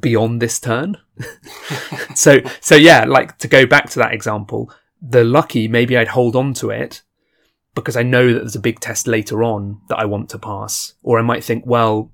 [0.00, 0.96] beyond this turn.
[2.14, 6.36] so, so yeah, like to go back to that example, the lucky, maybe I'd hold
[6.36, 7.02] on to it
[7.74, 10.94] because I know that there's a big test later on that I want to pass.
[11.02, 12.12] Or I might think, well,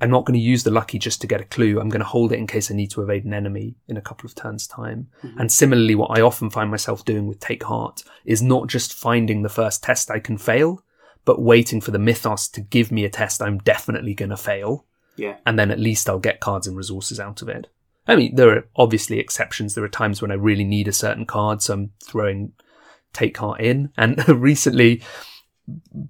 [0.00, 1.80] I'm not going to use the lucky just to get a clue.
[1.80, 4.02] I'm going to hold it in case I need to evade an enemy in a
[4.02, 5.08] couple of turns time.
[5.22, 5.40] Mm-hmm.
[5.40, 9.42] And similarly, what I often find myself doing with Take Heart is not just finding
[9.42, 10.84] the first test I can fail,
[11.24, 14.84] but waiting for the mythos to give me a test I'm definitely going to fail.
[15.16, 15.36] Yeah.
[15.44, 17.68] And then at least I'll get cards and resources out of it.
[18.08, 19.74] I mean, there are obviously exceptions.
[19.74, 22.52] There are times when I really need a certain card, so I'm throwing
[23.12, 23.90] Take Heart in.
[23.96, 25.02] And recently,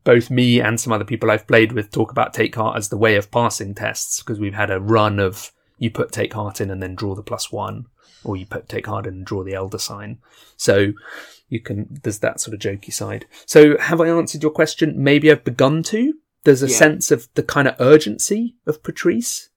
[0.04, 2.96] both me and some other people I've played with talk about Take Heart as the
[2.96, 6.70] way of passing tests because we've had a run of you put Take Heart in
[6.70, 7.86] and then draw the plus one,
[8.24, 10.18] or you put Take Heart in and draw the Elder sign.
[10.56, 10.92] So
[11.48, 13.26] you can, there's that sort of jokey side.
[13.46, 14.94] So have I answered your question?
[15.02, 16.14] Maybe I've begun to.
[16.44, 16.76] There's a Yeah.
[16.76, 19.48] sense of the kind of urgency of Patrice.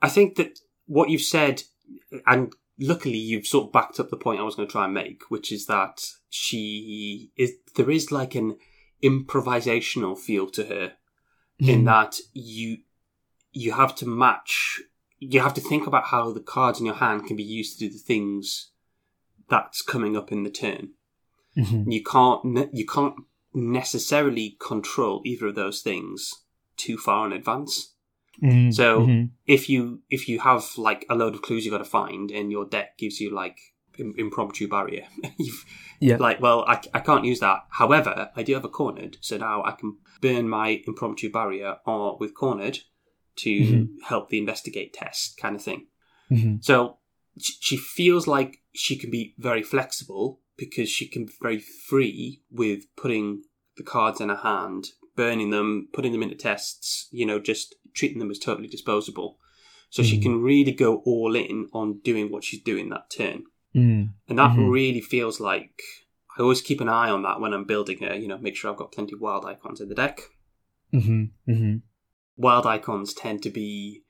[0.00, 1.62] I think that what you've said,
[2.26, 4.94] and luckily you've sort of backed up the point I was going to try and
[4.94, 8.56] make, which is that she is there is like an
[9.02, 10.92] improvisational feel to her
[11.58, 12.78] in that you
[13.52, 14.80] you have to match
[15.20, 17.86] you have to think about how the cards in your hand can be used to
[17.86, 18.70] do the things
[19.48, 20.90] that's coming up in the turn.
[21.56, 21.92] Mhm.
[21.92, 23.14] you can't you can't
[23.52, 26.34] necessarily control either of those things
[26.76, 27.93] too far in advance
[28.42, 28.72] Mhm.
[28.74, 29.30] So- Mhm.
[29.46, 32.50] if you if you have like a load of clues you got to find and
[32.50, 33.58] your deck gives you like
[33.98, 35.06] im- impromptu barrier
[35.38, 35.64] you've
[36.00, 39.36] yeah, like well I, I can't use that however i do have a cornered so
[39.36, 42.80] now i can burn my impromptu barrier or with cornered
[43.36, 43.88] to Mhm.
[44.08, 45.86] help the investigate test kind of thing
[46.30, 46.64] Mhm.
[46.64, 46.98] so
[47.38, 52.80] she feels like she can be very flexible because she can be very free with
[52.96, 53.42] putting
[53.76, 58.18] the cards in her hand, burning them, putting them into tests, you know, just treating
[58.18, 59.38] them as totally disposable.
[59.90, 60.22] So she Mhm.
[60.22, 63.44] can really go all in on doing what she's doing that turn.
[63.74, 64.14] Mm.
[64.28, 64.70] And that Mhm.
[64.70, 65.80] really feels like
[66.36, 68.70] I always keep an eye on that when I'm building her, you know, make sure
[68.70, 70.20] I've got plenty of wild icons in the deck.
[70.92, 71.30] Mhm.
[71.48, 71.82] Mhm.
[72.36, 74.02] wild icons tend to be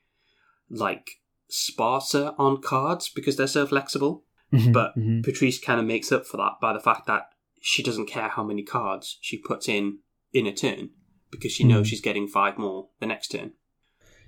[0.69, 4.25] like sparser on cards because they're so flexible.
[4.51, 4.73] Mhm.
[4.73, 5.23] But Mhm.
[5.23, 7.29] Patrice kind of makes up for that by the fact that
[7.61, 9.99] she doesn't care how many cards she puts in
[10.33, 10.89] in a turn
[11.31, 11.89] because she knows Mm.
[11.91, 13.53] she's getting five more the next turn.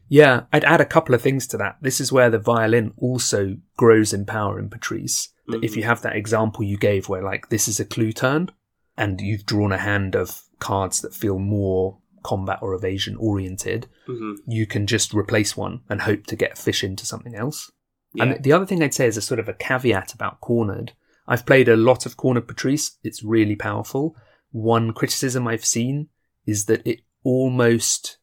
[0.09, 1.77] Yeah, I'd add a couple of things to that.
[1.81, 5.29] This is where the violin also grows in power in Patrice.
[5.47, 8.51] That if you have that example you gave where like this is a clue turn
[8.97, 14.33] and you've drawn a hand of cards that feel more combat or evasion oriented, hmm
[14.45, 17.71] you can just replace one and hope to get fish into something else.
[18.13, 18.23] Yeah.
[18.23, 20.93] And the other thing I'd say is a sort of a caveat about cornered.
[21.27, 22.97] I've played a lot of cornered Patrice.
[23.03, 24.15] It's really powerful.
[24.51, 26.07] One criticism I've seen
[26.45, 28.17] is that it almost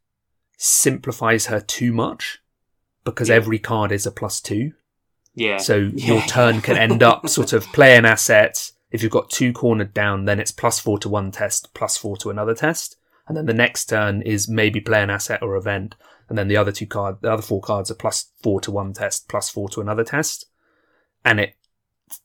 [0.57, 2.39] simplifies her too much
[3.05, 3.37] because Yeah.
[3.37, 4.73] every card is a plus two.
[5.35, 5.57] yeah.
[5.59, 6.27] So your Yeah.
[6.27, 8.71] turn can end up sort of play an asset.
[8.91, 12.17] If you've got two cornered down, then it's plus four to one test, plus four
[12.19, 12.97] to another test.
[13.27, 15.97] And then the next turn is maybe play an asset or event.
[16.29, 18.93] And then the other two card, the other four cards are plus four to one
[18.93, 20.47] test, plus four to another test.
[21.25, 21.57] And it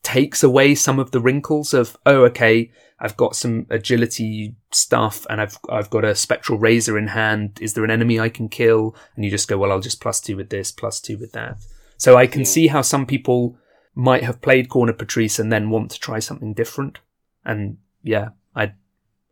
[0.04, 5.40] takes away some of the wrinkles of, oh, okay, I've got some agility stuff and
[5.40, 7.58] I've, I've got a spectral razor in hand.
[7.62, 8.96] Is there an enemy I can kill?
[9.16, 11.58] And you just go, well, I'll just plus two with this, plus two with that.
[11.98, 12.48] So I can Yeah.
[12.48, 13.58] see how some people
[13.96, 17.00] might have played Corner Patrice and then want to try something different.
[17.46, 18.74] And yeah, I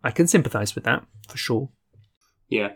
[0.03, 1.69] I can sympathise with that for sure.
[2.49, 2.73] yeah.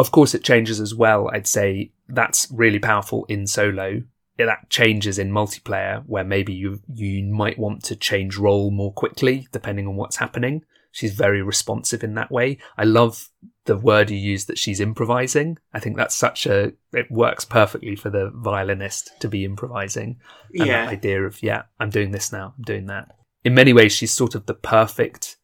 [0.00, 1.28] Of course, it changes as well.
[1.32, 4.02] I'd say that's really powerful in solo.
[4.46, 9.48] That changes in multiplayer where maybe you you might want to change role more quickly
[9.52, 10.64] depending on what's happening.
[10.92, 12.58] She's very responsive in that way.
[12.76, 13.28] I love
[13.66, 15.58] the word you use that she's improvising.
[15.74, 20.18] I think that's such a it works perfectly for the violinist to be improvising.
[20.54, 20.86] And Yeah.
[20.86, 23.14] that idea of yeah, I'm doing this now, I'm doing that.
[23.44, 25.36] In many ways, she's sort of the perfect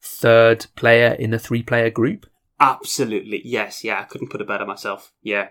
[0.00, 2.26] third player in a three player group.
[2.60, 3.42] Absolutely.
[3.44, 3.84] Yes.
[3.84, 4.00] Yeah.
[4.00, 5.12] I couldn't put it better myself.
[5.22, 5.48] Yeah.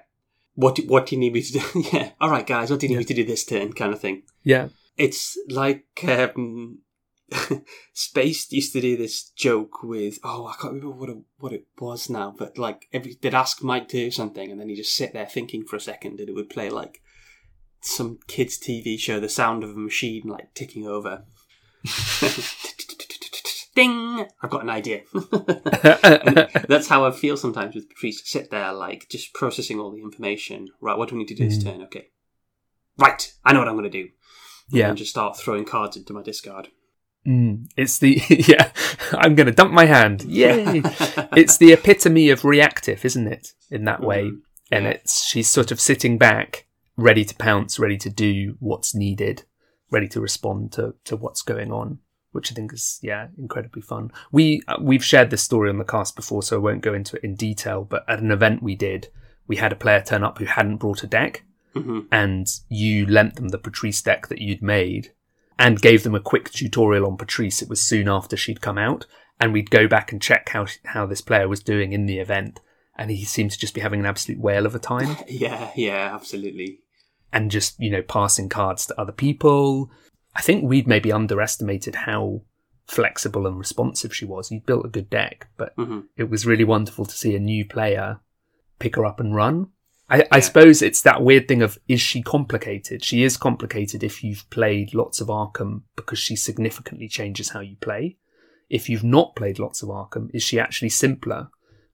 [0.57, 1.83] What do, What do you need me to do?
[1.93, 2.11] yeah.
[2.19, 2.71] All right, guys.
[2.71, 3.73] What do you need me to do this turn?
[3.73, 4.23] Kind of thing.
[4.41, 4.69] Yeah.
[4.97, 6.79] It's like um,
[7.93, 11.67] Space used to do this joke with oh I can't remember what it, what it
[11.77, 14.95] was now, but like every they'd ask Mike to do something and then he'd just
[14.95, 17.01] sit there thinking for a second and it would play like
[17.79, 21.25] some kids TV show, the sound of a machine like ticking over.
[23.77, 24.25] Ding!
[24.41, 25.01] I've got an idea.
[26.67, 28.21] That's how I feel sometimes with Patrice.
[28.25, 30.69] Sit there, like just processing all the information.
[30.81, 31.81] Right, what do we need to do this turn?
[31.83, 32.07] Okay.
[32.97, 34.09] Right, I know what I'm going to do.
[34.69, 34.89] yeah.
[34.89, 36.69] And just start throwing cards into my discard.
[37.27, 38.71] Mm, it's the yeah.
[39.11, 40.23] I'm going to dump my hand.
[40.23, 40.81] Yay!
[41.35, 43.53] it's the epitome of reactive, isn't it?
[43.69, 44.41] In that way, Mhm.
[44.71, 49.43] and it's she's sort of sitting back, ready to pounce, ready to do what's needed,
[49.91, 51.99] ready to respond to to what's going on,
[52.37, 54.11] which I think is yeah incredibly fun.
[54.31, 57.17] We uh, we've shared this story on the cast before, so I won't go into
[57.17, 57.83] it in detail.
[57.83, 59.09] But at an event we did,
[59.47, 63.35] we had a player turn up who hadn't brought a deck, hmm and you lent
[63.35, 65.11] them the Patrice deck that you'd made
[65.59, 67.61] and gave them a quick tutorial on Patrice.
[67.61, 69.05] It was soon after she'd come out,
[69.39, 72.59] and we'd go back and check how how this player was doing in the event.
[72.99, 76.09] And he seemed to just be having an absolute whale of a time, Yeah, yeah,
[76.15, 76.79] absolutely.
[77.31, 79.91] and just you know passing cards to other people.
[80.37, 82.41] I think we'd maybe underestimated how
[82.85, 84.49] flexible and responsive she was.
[84.49, 87.65] He built a good deck, but hmm it was really wonderful to see a new
[87.65, 88.19] player
[88.79, 89.67] pick her up and run.
[90.09, 93.03] I, I suppose it's that weird thing of is she complicated?
[93.03, 97.75] She is complicated if you've played lots of Arkham because she significantly changes how you
[97.77, 98.17] play.
[98.69, 101.49] If you've not played lots of Arkham, is she actually simpler?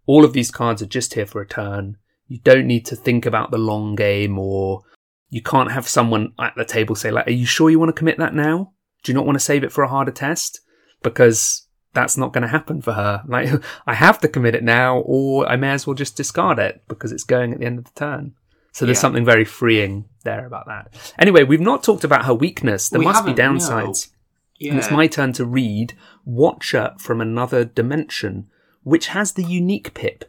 [0.05, 1.97] All of these cards are just here for a turn.
[2.27, 4.83] You don't need to think about the long game or
[5.33, 7.99] you can't have someone at the table say like, are you sure you want to
[7.99, 8.71] commit that now?
[9.03, 10.59] Do you not want to save it for a harder test?
[11.01, 13.23] Because that's not going to happen for her.
[13.27, 13.49] Like,
[13.87, 17.11] I have to commit it now, or I may as well just discard it because
[17.11, 18.33] it's going at the end of the turn.
[18.71, 19.01] So there's Yeah.
[19.01, 21.13] something very freeing there about that.
[21.19, 22.89] Anyway, we've not talked about her weakness.
[22.89, 23.59] There We must be haven't, no.
[23.59, 24.09] downsides.
[24.59, 24.71] Yeah.
[24.71, 25.93] And it's my turn to read
[26.25, 28.47] Watcher from Another Dimension,
[28.83, 30.25] which has the unique pip,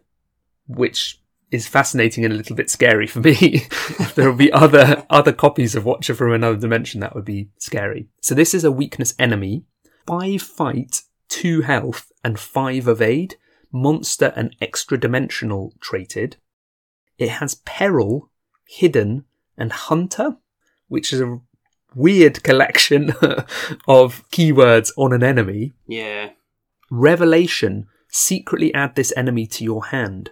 [0.66, 1.20] which
[1.54, 3.66] is fascinating and a little bit scary for me.
[4.14, 8.08] there will be other other copies of Watcher from Another Dimension, that would be scary.
[8.20, 9.64] So this is a weakness enemy.
[10.06, 13.36] Five fight, two health, and five evade.
[13.72, 16.36] Monster and extra dimensional traded.
[17.18, 18.30] It has peril,
[18.68, 19.24] hidden,
[19.56, 20.36] and hunter,
[20.88, 21.40] which is a
[21.94, 23.10] weird collection
[23.88, 25.72] of keywords on an enemy.
[25.86, 26.30] yeah.
[26.90, 27.86] Revelation.
[28.09, 30.30] Secretly add this enemy to your hand.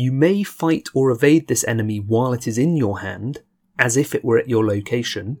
[0.00, 3.42] You may fight or evade this enemy while it is in your hand,
[3.80, 5.38] as if it were at your location.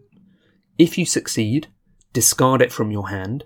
[0.76, 1.68] If you succeed,
[2.12, 3.44] discard it from your hand.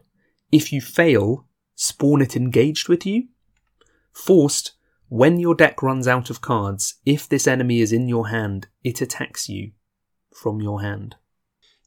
[0.50, 3.28] If you fail, spawn it engaged with you.
[4.14, 4.72] Forced,
[5.10, 9.02] when your deck runs out of cards, if this enemy is in your hand, it
[9.02, 9.72] attacks you
[10.34, 11.16] from your hand.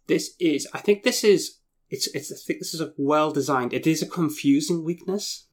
[0.06, 0.68] This is.
[0.72, 1.62] I think this is.
[1.90, 2.06] It's.
[2.14, 2.32] It's.
[2.32, 3.74] I think this is a well designed.
[3.74, 5.45] It is a confusing weakness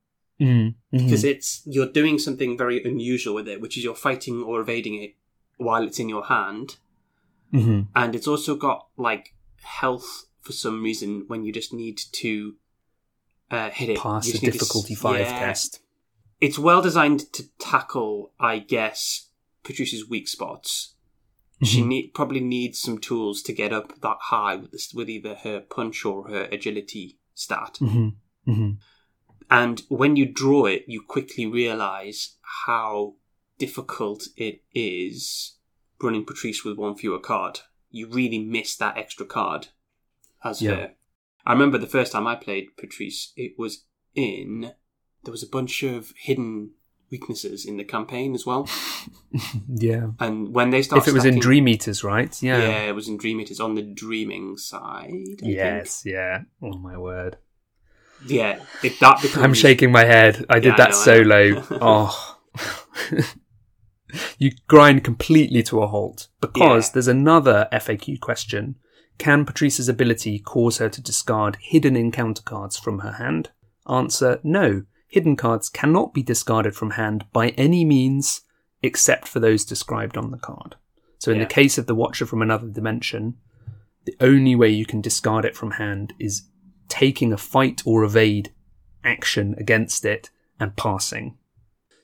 [0.42, 4.60] Mm, because it's you're doing something very unusual with it, which is you're fighting or
[4.60, 5.14] evading it
[5.56, 6.76] while it's in your hand,
[7.52, 12.56] hmm and it's also got like health for some reason when you just need to
[13.50, 13.98] uh, hit it.
[13.98, 15.38] pass You a to difficulty five yeah.
[15.38, 15.80] test.
[16.40, 19.28] It's well designed to tackle, I guess,
[19.62, 20.94] Patricia's weak spots.
[21.62, 21.86] She Mhm.
[21.86, 25.60] need, probably needs some tools to get up that high with this, with either her
[25.60, 27.76] punch or her agility stat.
[27.78, 28.08] hmm
[28.44, 28.70] hmm
[29.52, 32.36] And when you draw it, you quickly realize
[32.66, 33.14] how
[33.58, 35.56] difficult it is
[36.02, 37.60] running Patrice with one fewer card.
[37.90, 39.68] You really miss that extra card
[40.42, 40.74] as Yeah.
[40.74, 40.94] her.
[41.44, 43.84] I remember the first time I played Patrice, it was
[44.14, 44.72] in.
[45.24, 46.70] There was a bunch of hidden
[47.10, 48.68] weaknesses in the campaign as well.
[49.68, 50.08] Yeah.
[50.20, 52.40] And when they start If it was in Dream Eaters, right?
[52.42, 52.58] yeah.
[52.58, 52.82] Yeah.
[52.88, 55.08] it was in Dream Eaters on the dreaming side.
[55.10, 55.40] I think.
[55.42, 56.42] Yes, yeah.
[56.62, 57.38] Oh my word.
[58.26, 59.44] Yeah, it, that becomes.
[59.44, 60.44] I'm shaking my head.
[60.48, 61.64] I did Yeah, that I solo.
[61.80, 62.38] oh.
[64.38, 66.92] you grind completely to a halt because Yeah.
[66.94, 68.76] there's another FAQ question.
[69.18, 73.50] Can Patrice's ability cause her to discard hidden encounter cards from her hand?
[73.88, 74.82] Answer no.
[75.08, 78.42] Hidden cards cannot be discarded from hand by any means
[78.82, 80.76] except for those described on the card.
[81.18, 81.44] So in Yeah.
[81.44, 83.36] the case of the Watcher from another dimension,
[84.06, 86.48] the only way you can discard it from hand is
[86.92, 88.52] taking a fight or evade
[89.02, 90.28] action against it
[90.60, 91.38] and passing.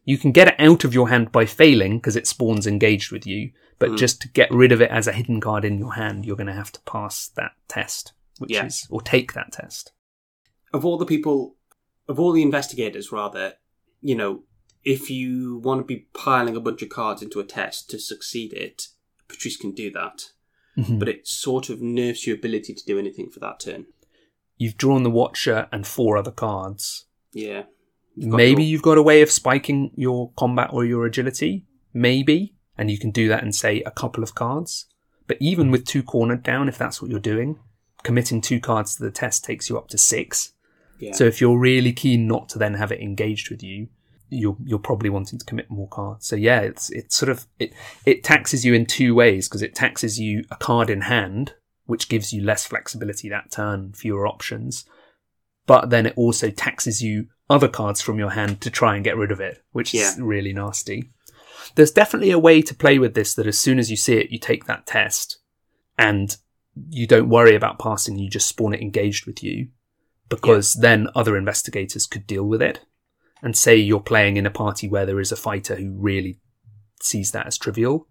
[0.06, 3.26] You can get it out of your hand by failing because it spawns engaged with
[3.26, 3.98] you, but Mm.
[3.98, 6.46] just to get rid of it as a hidden card in your hand, you're going
[6.46, 8.64] to have to pass that test, which Yeah.
[8.64, 9.92] is, or take that test.
[10.72, 11.56] Of all the people,
[12.08, 13.56] of all the investigators, rather,
[14.00, 14.44] you know,
[14.84, 18.54] if you want to be piling a bunch of cards into a test to succeed
[18.54, 18.88] it,
[19.28, 20.30] Patrice can do that.
[20.78, 20.98] Mhm.
[20.98, 23.86] But it sort of nerfs your ability to do anything for that turn.
[24.58, 27.06] You've drawn the Watcher and four other cards.
[27.32, 27.64] Yeah.
[28.14, 31.64] You've Maybe your- you've got a way of spiking your combat or your agility.
[31.94, 32.54] Maybe.
[32.76, 34.86] And you can do that in, say, a couple of cards.
[35.26, 37.58] But even with two cornered down, if that's what you're doing,
[38.02, 40.52] committing two cards to the test takes you up to six.
[40.98, 41.12] Yeah.
[41.12, 43.88] So if you're really keen not to then have it engaged with you,
[44.30, 46.26] you're you're probably wanting to commit more cards.
[46.26, 47.72] So yeah, it's it's sort of it
[48.04, 51.54] it taxes you in two ways because it taxes you a card in hand,
[51.88, 54.84] which gives you less flexibility that turn, fewer options.
[55.66, 59.16] But then it also taxes you other cards from your hand to try and get
[59.16, 60.10] rid of it, which Yeah.
[60.12, 61.10] is really nasty.
[61.76, 64.30] There's definitely a way to play with this that as soon as you see it,
[64.30, 65.38] you take that test
[65.96, 66.36] and
[66.90, 69.68] you don't worry about passing, you just spawn it engaged with you
[70.28, 72.80] because then other investigators could deal with it.
[73.42, 76.38] And say you're playing in a party where there is a fighter who really
[77.00, 78.07] sees that as trivial,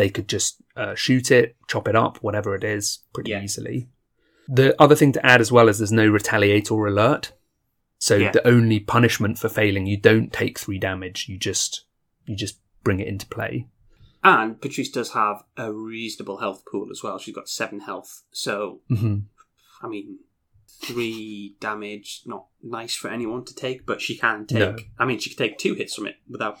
[0.00, 3.42] they could just uh, shoot it, chop it up, whatever it is, pretty Yeah.
[3.42, 3.88] easily.
[4.48, 7.32] The other thing to add as well is there's no retaliate or alert.
[7.98, 8.30] So Yeah.
[8.32, 11.28] the only punishment for failing, you don't take three damage.
[11.28, 11.84] You just
[12.26, 13.66] you just bring it into play.
[14.22, 17.18] And Patrice does have a reasonable health pool as well.
[17.18, 18.22] She's got seven health.
[18.32, 19.18] So, hmm
[19.82, 20.18] I mean,
[20.82, 24.58] three damage, not nice for anyone to take, but she can take.
[24.58, 24.76] No.
[24.98, 26.58] I mean, she could take two hits from it without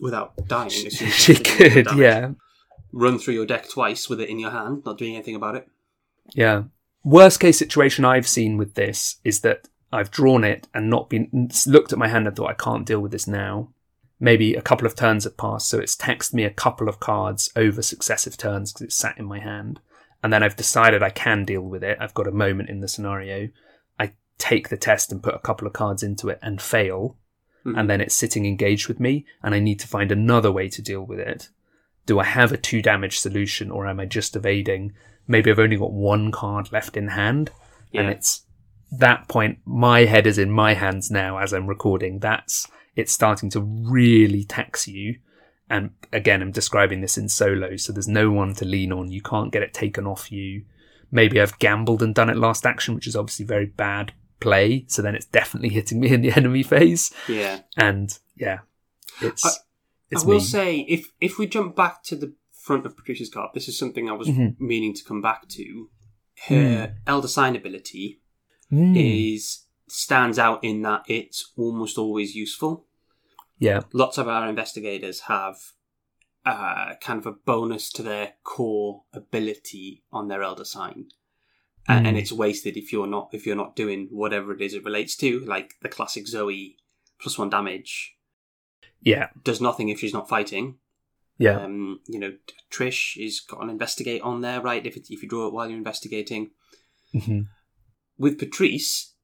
[0.00, 0.70] without dying.
[0.86, 2.32] as She could, yeah,
[2.92, 5.68] Run through your deck twice with it in your hand, not doing anything about it.
[6.34, 6.64] yeah.
[7.04, 11.48] Worst case situation I've seen with this is that I've drawn it and not been
[11.68, 13.68] looked at my hand and thought I can't deal with this now.
[14.18, 17.48] Maybe a couple of turns have passed, so it's taxed me a couple of cards
[17.54, 19.78] over successive turns because it's sat in my hand.
[20.24, 21.96] And then I've decided I can deal with it.
[22.00, 23.50] I've got a moment in the scenario.
[24.00, 27.16] I take the test and put a couple of cards into it and fail.
[27.64, 27.78] Mhm.
[27.80, 30.80] and then it's sitting engaged with me and I need to find another way to
[30.80, 31.48] deal with it.
[32.06, 34.92] Do I have a two damage solution or am I just evading?
[35.28, 37.50] Maybe I've only got one card left in hand
[37.92, 38.42] and it's
[38.92, 42.20] that point my head is in my hands now as I'm recording.
[42.20, 45.16] That's it's starting to really tax you.
[45.68, 49.10] And again, I'm describing this in solo, so there's no one to lean on.
[49.10, 50.64] You can't get it taken off you.
[51.10, 54.84] Maybe I've gambled and done it last action, which is obviously very bad play.
[54.88, 57.60] So then it's definitely hitting me in the enemy phase Yeah.
[57.76, 58.60] and yeah,
[59.20, 59.58] it's I-
[60.10, 60.40] it's I will me.
[60.44, 64.08] say, if if we jump back to the front of Patricia's card, this is something
[64.08, 64.58] I was Mhm.
[64.58, 65.90] meaning to come back to.
[66.48, 68.20] Her Elder Sign ability
[68.72, 68.96] Mm.
[68.96, 72.86] is stands out in that it's almost always useful.
[73.58, 75.56] yeah, Lots of our investigators have
[76.44, 81.06] uh, kind of a bonus to their core ability on their Elder Sign.
[81.88, 82.06] Mm.
[82.06, 85.16] And it's wasted if you're not if you're not doing whatever it is it relates
[85.16, 86.76] to, like the classic Zoe
[87.20, 88.15] plus one damage
[89.06, 90.76] yeah, does nothing if she's not fighting.
[91.38, 92.32] yeah, Um, you know,
[92.70, 94.84] Trish is got an investigate on there, right?
[94.84, 96.50] If it, if you draw it while you're investigating.
[97.12, 97.42] hmm
[98.18, 99.14] With Patrice,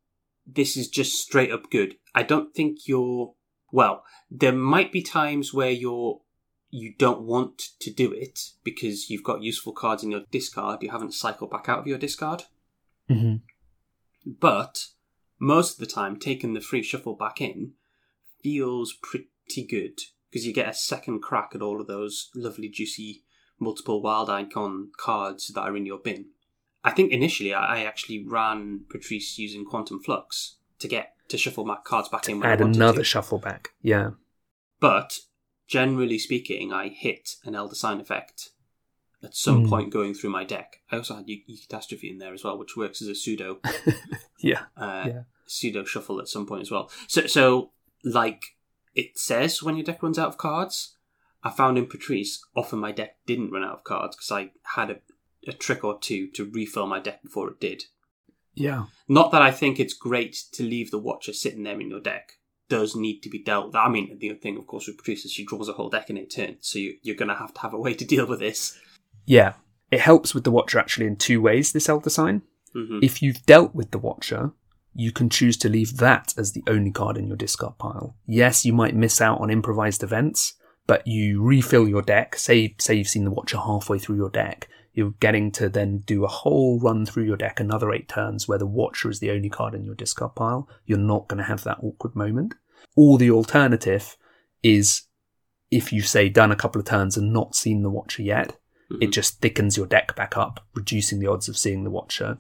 [0.47, 1.97] this is just straight up good.
[2.15, 3.35] I don't think you're
[3.73, 4.05] well.
[4.31, 6.21] There might be times where you're
[6.71, 10.83] you don't want to do it because you've got useful cards in your discard.
[10.83, 12.45] You haven't cycled back out of your discard,
[13.09, 13.37] hmm
[14.25, 14.87] but
[15.39, 17.73] most of the time, taking the free shuffle back in
[18.43, 19.29] feels pretty
[19.69, 19.99] good
[20.31, 23.23] because you get a second crack at all of those lovely, juicy,
[23.59, 26.27] multiple wild icon cards that are in your bin.
[26.85, 31.77] I think initially I actually ran Patrice using Quantum Flux to get to shuffle my
[31.85, 33.05] cards back in when add another to.
[33.05, 33.71] shuffle back.
[33.83, 34.11] Yeah,
[34.81, 35.19] But
[35.69, 38.51] generally speaking, I hit an Elder Sign effect
[39.23, 39.69] at some Mm.
[39.69, 40.81] point going through my deck.
[40.91, 43.61] I also had Yu- Catastrophe in there as well, which works as a pseudo
[44.41, 45.23] yeah, uh, Yeah.
[45.47, 46.91] pseudo shuffle at some point as well.
[47.07, 47.71] So, so
[48.03, 48.43] like
[48.95, 50.97] it says when your deck runs out of cards,
[51.43, 54.91] I found in Patrice often my deck didn't run out of cards because I had
[54.91, 54.97] a,
[55.49, 57.85] a trick or two to refill my deck before it did.
[58.55, 62.01] yeah, Not that I think it's great to leave the Watcher sitting there in your
[62.01, 62.33] deck.
[62.69, 63.77] Does need to be dealt with.
[63.77, 66.09] I mean, the other thing, of course, with Patrice is she draws a whole deck
[66.09, 68.27] in a turn, so you, you're going to have to have a way to deal
[68.27, 68.79] with this.
[69.27, 69.55] yeah.
[69.91, 71.73] It helps with the Watcher actually in two ways.
[71.73, 72.41] This Elder Sign.
[72.73, 74.53] hmm If you've dealt with the Watcher,
[74.95, 78.17] you can choose to leave that as the only card in your discard pile.
[78.27, 80.55] Yes, you might miss out on improvised events,
[80.87, 82.37] but you refill your deck.
[82.37, 86.25] Say, say you've seen the Watcher halfway through your deck, you're getting to then do
[86.25, 89.49] a whole run through your deck, another eight turns, where the Watcher is the only
[89.49, 90.69] card in your discard pile.
[90.85, 92.55] You're not going to have that awkward moment.
[92.95, 94.17] Or the alternative
[94.63, 95.03] is
[95.71, 98.59] if you've, say, done a couple of turns and not seen the Watcher yet,
[98.91, 99.03] Mhm.
[99.05, 102.37] it just thickens your deck back up, reducing the odds of seeing the Watcher,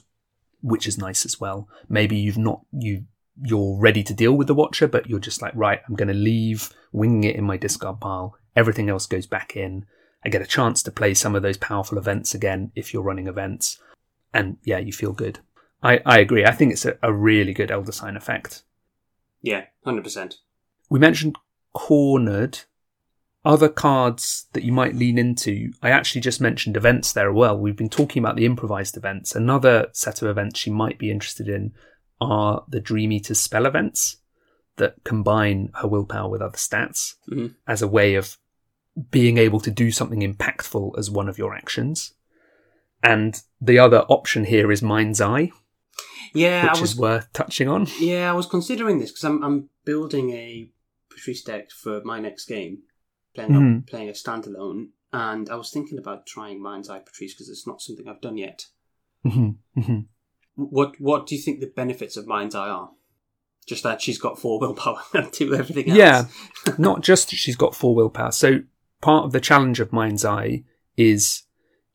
[0.63, 1.69] which is nice as well.
[1.89, 3.05] Maybe you've not, you,
[3.43, 6.15] you're ready to deal with the Watcher, but you're just like, right, I'm going to
[6.15, 8.37] leave, winging it in my discard pile.
[8.55, 9.87] Everything else goes back in.
[10.25, 13.27] I get a chance to play some of those powerful events again if you're running
[13.27, 13.79] events.
[14.33, 15.41] And yeah, you feel good.
[15.83, 16.45] I, I agree.
[16.45, 18.63] I think it's a, a really good Elder Sign effect.
[19.41, 20.37] Yeah, hundred percent.
[20.89, 21.37] We mentioned
[21.73, 22.61] cornered.
[23.45, 27.59] Other cards that you might lean into, I actually just mentioned events there as well.
[27.59, 29.35] We've been talking about the improvised events.
[29.35, 31.73] Another set of events you might be interested in
[32.21, 34.19] are the Dream Eater's spell events
[34.77, 37.57] that combine her willpower with other stats Mhm.
[37.67, 38.37] as a way of
[39.11, 42.15] being able to do something impactful as one of your actions.
[43.03, 45.51] And the other option here is Mind's Eye,
[46.33, 47.89] Yeah, which I was is worth touching on.
[47.99, 50.71] yeah, I was considering this because I'm I'm building a
[51.11, 52.83] Patrice deck for my next game,
[53.35, 53.87] playing Mhm.
[53.87, 57.81] playing a standalone, and I was thinking about trying Mind's Eye Patrice because it's not
[57.81, 58.67] something I've done yet.
[59.25, 60.07] Mhm, mhm.
[60.55, 62.91] What what do you think the benefits of Mind's Eye are?
[63.67, 65.99] Just that she's got four willpower and do everything else.
[65.99, 66.29] Yeah.
[66.79, 68.33] not just that she's got four willpower.
[68.33, 68.61] So
[69.01, 70.65] part of the challenge of Mind's Eye
[70.97, 71.45] is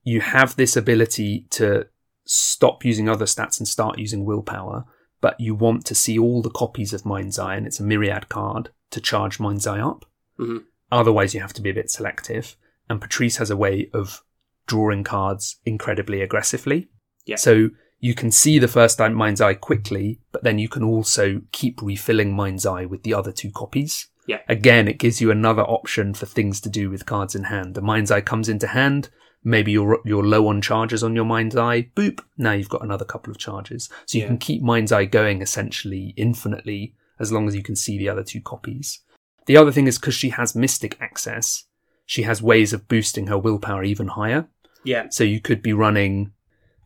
[0.03, 1.87] you have this ability to
[2.25, 4.85] stop using other stats and start using willpower,
[5.21, 8.29] but you want to see all the copies of Mind's Eye, and it's a myriad
[8.29, 10.05] card to charge Mind's Eye up.
[10.39, 10.63] Mhm.
[10.91, 12.55] Otherwise, you have to be a bit selective.
[12.89, 14.23] And Patrice has a way of
[14.65, 16.87] drawing cards incredibly aggressively.
[17.25, 17.35] Yeah.
[17.35, 17.69] So
[17.99, 21.81] you can see the first time Mind's Eye quickly, but then you can also keep
[21.81, 24.07] refilling Mind's Eye with the other two copies.
[24.27, 24.39] Yeah.
[24.47, 27.75] Again, it gives you another option for things to do with cards in hand.
[27.75, 29.09] The Mind's Eye comes into hand.
[29.43, 31.89] Maybe you're you're low on charges on your Mind's Eye.
[31.95, 32.21] Boop.
[32.37, 33.89] Now you've got another couple of charges.
[34.05, 34.27] So you Yeah.
[34.27, 38.23] can keep Mind's Eye going essentially infinitely as long as you can see the other
[38.23, 38.99] two copies.
[39.47, 41.65] The other thing is because she has Mystic access,
[42.05, 44.47] she has ways of boosting her willpower even higher.
[44.83, 46.31] yeah, So you could be running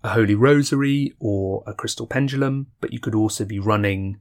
[0.03, 4.19] a Holy Rosary or a Crystal Pendulum, but you could also be running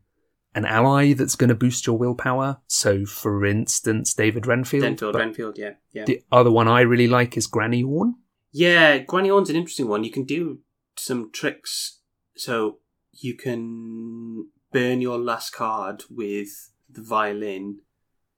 [0.54, 2.58] an ally that's going to boost your willpower.
[2.66, 5.00] So, for instance, David Renfield.
[5.00, 6.04] But Renfield, yeah, yeah.
[6.04, 8.16] The other one I really like is Granny Orne.
[8.52, 10.04] Yeah, Granny Orne's an interesting one.
[10.04, 10.60] You can do
[10.96, 12.00] some tricks.
[12.36, 12.78] So
[13.12, 17.78] you can burn your last card with the violin.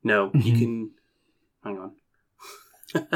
[0.05, 0.59] No, you Mhm.
[0.59, 0.91] can.
[1.65, 1.93] Hang on.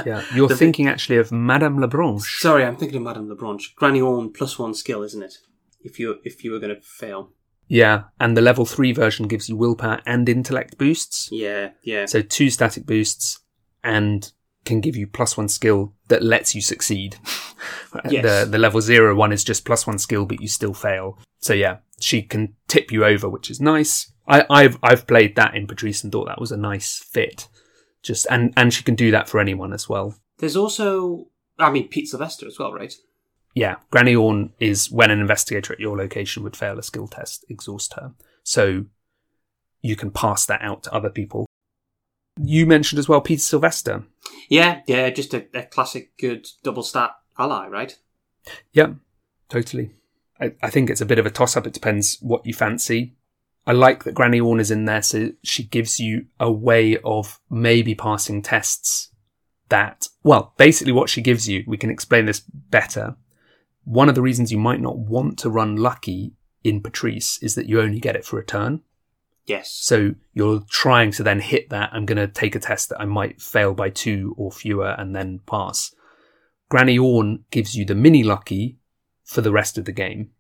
[0.07, 2.41] Yeah, you're The thi- thinking actually of Madame Labranche.
[2.41, 3.75] Sorry, I'm thinking of Madame Labranche.
[3.75, 5.35] Granny Orne plus one skill, isn't it?
[5.83, 7.33] If you if you were going to fail.
[7.69, 11.29] Yeah, and the level three version gives you willpower and intellect boosts.
[11.33, 12.07] Yeah, yeah.
[12.07, 13.41] So two static boosts
[13.83, 14.31] and
[14.65, 17.17] can give you plus one skill that lets you succeed.
[18.11, 18.23] Yes.
[18.45, 21.19] The the level zero one is just plus one skill, but you still fail.
[21.41, 24.13] So yeah, she can tip you over, which is nice.
[24.29, 27.49] I, I've I've played that in Patrice and thought that was a nice fit.
[28.03, 30.17] Just and and she can do that for anyone as well.
[30.39, 32.95] There's also, I mean, Pete Sylvester as well, right?
[33.55, 37.45] Yeah, Granny Orne is when an investigator at your location would fail a skill test,
[37.49, 38.13] exhaust her.
[38.43, 38.85] So
[39.81, 41.47] you can pass that out to other people.
[42.39, 44.05] You mentioned as well Peter Sylvester.
[44.51, 45.09] Yeah, yeah.
[45.09, 47.99] Just a, a classic good double stat ally, right?
[48.73, 48.95] Yeah,
[49.49, 49.93] totally.
[50.39, 51.67] I, I think it's a bit of a toss up.
[51.67, 53.15] It depends what you fancy.
[53.67, 57.41] I like that Granny Orne is in there, so she gives you a way of
[57.51, 59.11] maybe passing tests
[59.69, 63.17] that, well, basically what she gives you, we can explain this better.
[63.85, 67.69] One of the reasons you might not want to run Lucky in Patrice is that
[67.69, 68.83] you only get it for a turn.
[69.47, 69.71] Yes.
[69.73, 71.91] So you're trying to then hit that.
[71.93, 75.15] I'm going to take a test that I might fail by two or fewer and
[75.15, 75.95] then pass.
[76.69, 78.79] Granny Orne gives you the mini lucky
[79.25, 80.31] for the rest of the game.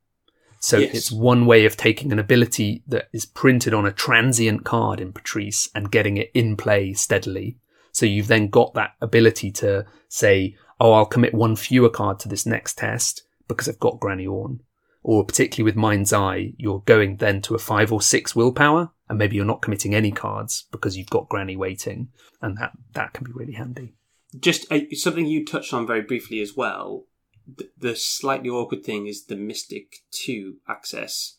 [0.66, 0.94] So Yes.
[0.96, 5.12] it's one way of taking an ability that is printed on a transient card in
[5.12, 7.56] Patrice and getting it in play steadily.
[7.92, 12.28] So you've then got that ability to say, oh, I'll commit one fewer card to
[12.28, 14.58] this next test because I've got Granny Orne.
[15.04, 19.18] Or particularly with Mind's Eye, you're going then to a five or six willpower, and
[19.20, 22.08] maybe you're not committing any cards because you've got Granny waiting,
[22.42, 23.94] and that that can be really handy.
[24.40, 27.04] just uh, something you touched on very briefly as well.
[27.46, 31.38] The, the slightly awkward thing is the Mystic 2 access,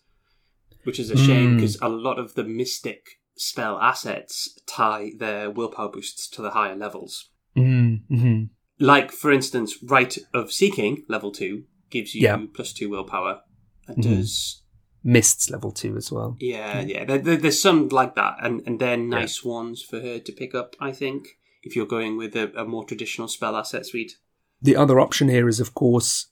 [0.83, 1.55] which is a shame Mm.
[1.57, 3.01] because a lot of the Mystic
[3.35, 7.29] spell assets tie their willpower boosts to the higher levels.
[7.55, 8.43] Mm-hmm.
[8.79, 12.45] Like, for instance, Rite of Seeking, level 2, gives you Yeah.
[12.53, 13.41] plus 2 willpower.
[13.87, 14.03] And Mhm.
[14.17, 14.61] does.
[15.03, 16.35] Mists level two as well.
[16.39, 17.05] Yeah, yeah.
[17.05, 20.53] There, there- there's some like that, and, and they're nice ones for her to pick
[20.53, 24.17] up, I think, if you're going with a, a more traditional spell asset suite.
[24.61, 26.27] The other option here is, of course,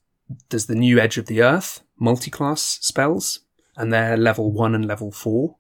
[0.49, 3.41] there's the new Edge of the Earth multi-class spells,
[3.77, 5.57] and they're level one and level four.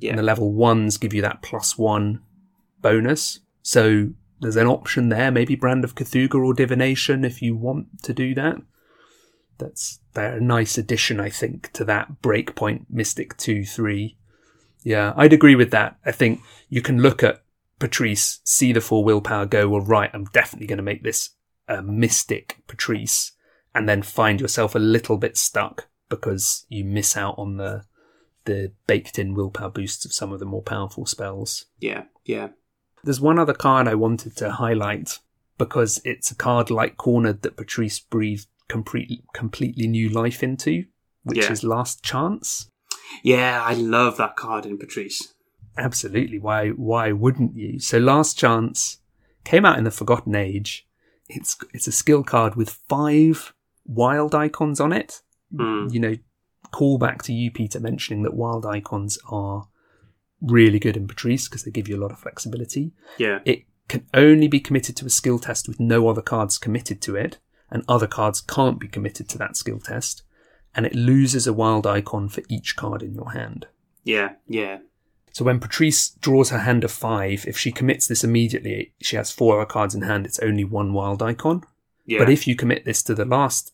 [0.00, 0.10] Yeah.
[0.10, 2.22] And the level ones give you that plus one
[2.80, 3.40] bonus.
[3.62, 4.10] So
[4.40, 8.34] there's an option there, maybe Brand of Cthugha or Divination if you want to do
[8.34, 8.56] that.
[9.58, 14.16] That's they're a nice addition, I think, to that Breakpoint Mystic 2 3.
[14.84, 15.96] Yeah, I'd agree with that.
[16.06, 17.42] I think you can look at
[17.80, 21.30] Patrice, see the four willpower, go, well, right, I'm definitely going to make this
[21.68, 23.32] a Mystic Patrice,
[23.74, 27.84] and then find yourself a little bit stuck because you miss out on the
[28.44, 31.66] the baked in willpower boosts of some of the more powerful spells.
[31.78, 32.48] Yeah, yeah.
[33.04, 35.18] There's one other card I wanted to highlight
[35.58, 40.84] because it's a card like Cornered that Patrice breathed complete, completely new life into,
[41.24, 41.52] which Yeah.
[41.52, 42.70] is Last Chance.
[43.22, 45.34] Yeah, I love that card in Patrice.
[45.76, 46.38] Absolutely.
[46.38, 47.78] Why why wouldn't you?
[47.78, 48.98] So Last Chance
[49.44, 50.87] came out in the Forgotten Age.
[51.28, 53.52] It's it's a skill card with five
[53.86, 55.22] wild icons on it.
[55.54, 55.92] Mm.
[55.92, 56.16] You know,
[56.70, 59.68] call back to you, Peter, mentioning that wild icons are
[60.40, 62.92] really good in Patrice because they give you a lot of flexibility.
[63.16, 67.00] Yeah, It can only be committed to a skill test with no other cards committed
[67.02, 67.38] to it,
[67.70, 70.22] and other cards can't be committed to that skill test.
[70.74, 73.66] And it loses a wild icon for each card in your hand.
[74.04, 74.78] yeah, yeah.
[75.38, 79.30] So when Patrice draws her hand of five, if she commits this immediately, she has
[79.30, 81.62] four other cards in hand, it's only one wild icon.
[82.04, 82.18] Yeah.
[82.18, 83.72] But if you commit this to the last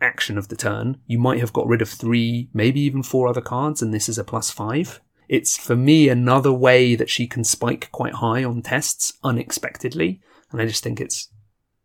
[0.00, 3.40] action of the turn, you might have got rid of three, maybe even four other
[3.40, 5.00] cards, and this is a plus five.
[5.28, 10.60] It's for me another way that she can spike quite high on tests unexpectedly, and
[10.60, 11.28] I just think it's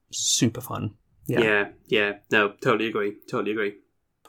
[0.10, 0.96] super fun.
[1.28, 1.42] Yeah.
[1.42, 2.14] yeah, yeah.
[2.32, 3.18] No, totally agree.
[3.30, 3.76] Totally agree.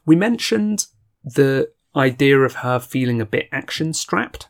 [0.04, 0.88] We mentioned
[1.24, 4.48] the idea of her feeling a bit action strapped.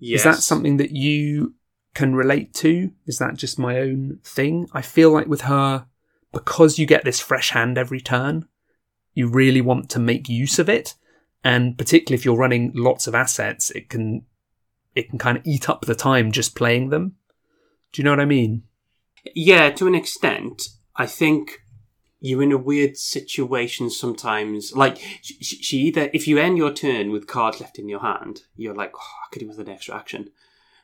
[0.00, 0.20] Yes.
[0.20, 1.54] Is that something that you
[1.94, 2.90] can relate to?
[3.06, 4.66] Is that just my own thing?
[4.72, 5.86] I feel like with her,
[6.32, 8.48] because you get this fresh hand every turn,
[9.14, 10.94] you really want to make use of it.
[11.44, 14.24] And particularly if you're running lots of assets, it can,
[14.94, 17.16] it can kind of eat up the time just playing them.
[17.92, 18.62] Do you know what I mean?
[19.34, 20.62] Yeah, to an extent.
[20.96, 21.60] I think
[22.20, 24.74] you're in a weird situation sometimes.
[24.74, 28.42] Like, she, she either, if you end your turn with cards left in your hand,
[28.56, 30.30] you're like, oh, I could do with an extra action.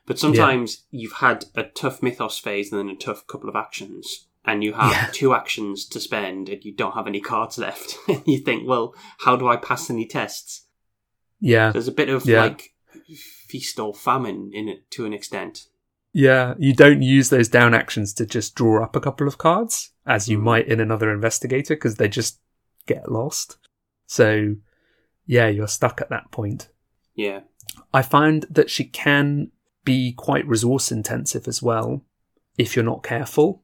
[0.05, 4.27] But sometimes you've had a tough mythos phase and then a tough couple of actions,
[4.45, 5.09] and you have Yeah.
[5.11, 7.97] two actions to spend and you don't have any cards left.
[8.07, 10.65] and you think, well, how do I pass any tests?
[11.39, 11.71] Yeah.
[11.71, 12.43] There's a bit of Yeah.
[12.43, 12.73] like
[13.47, 15.67] feast or famine in it to an extent.
[16.13, 19.91] Yeah, you don't use those down actions to just draw up a couple of cards,
[20.07, 20.43] as you Mm.
[20.43, 22.39] might in another investigator, because they just
[22.85, 23.57] get lost.
[24.05, 24.55] So,
[25.25, 26.69] yeah, you're stuck at that point.
[27.13, 27.41] Yeah.
[27.93, 29.51] I find that she can
[29.83, 32.05] be quite resource intensive as well,
[32.57, 33.63] if you're not careful.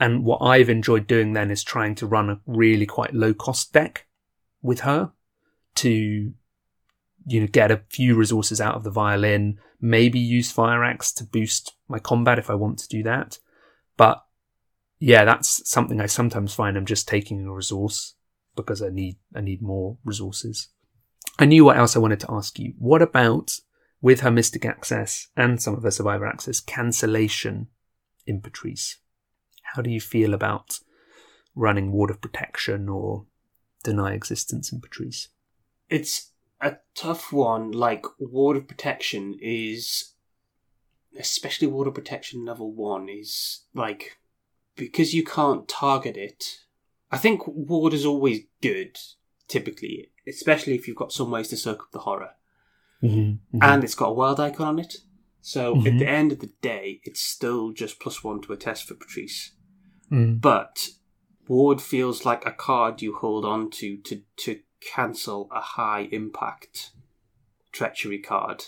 [0.00, 3.72] And what I've enjoyed doing then is trying to run a really quite low cost
[3.72, 4.06] deck
[4.62, 5.12] with her
[5.76, 6.32] to,
[7.26, 11.24] you know, get a few resources out of the violin, maybe use Fire Axe to
[11.24, 13.38] boost my combat if I want to do that.
[13.96, 14.24] But
[15.04, 18.14] yeah, that's something I sometimes find I'm just taking a resource
[18.56, 20.68] because I need, I need more resources.
[21.38, 22.72] I knew what else I wanted to ask you.
[22.78, 23.60] What about
[24.00, 27.66] with her Mystic Access and some of her Survivor Access cancellation
[28.26, 28.96] in Patrice?
[29.74, 30.78] How do you feel about
[31.54, 33.26] running Ward of Protection or
[33.82, 35.28] Deny Existence in Patrice?
[35.90, 36.30] It's
[36.62, 37.72] a tough one.
[37.72, 40.14] Like ward of protection is,
[41.20, 44.16] especially ward of protection level one is like
[44.76, 46.44] because you can't target it.
[47.10, 48.98] I think ward is always good,
[49.48, 52.30] typically, especially if you've got some ways to soak up the horror,
[53.02, 53.58] Mm-hmm.
[53.62, 54.96] and it's got a wild icon on it.
[55.42, 55.98] So at Mhm.
[55.98, 59.52] the end of the day, it's still just plus one to a test for Patrice.
[60.10, 60.38] Mm.
[60.40, 60.90] but
[61.48, 66.92] ward feels like a card you hold on to to to cancel a high impact
[67.72, 68.64] treachery card.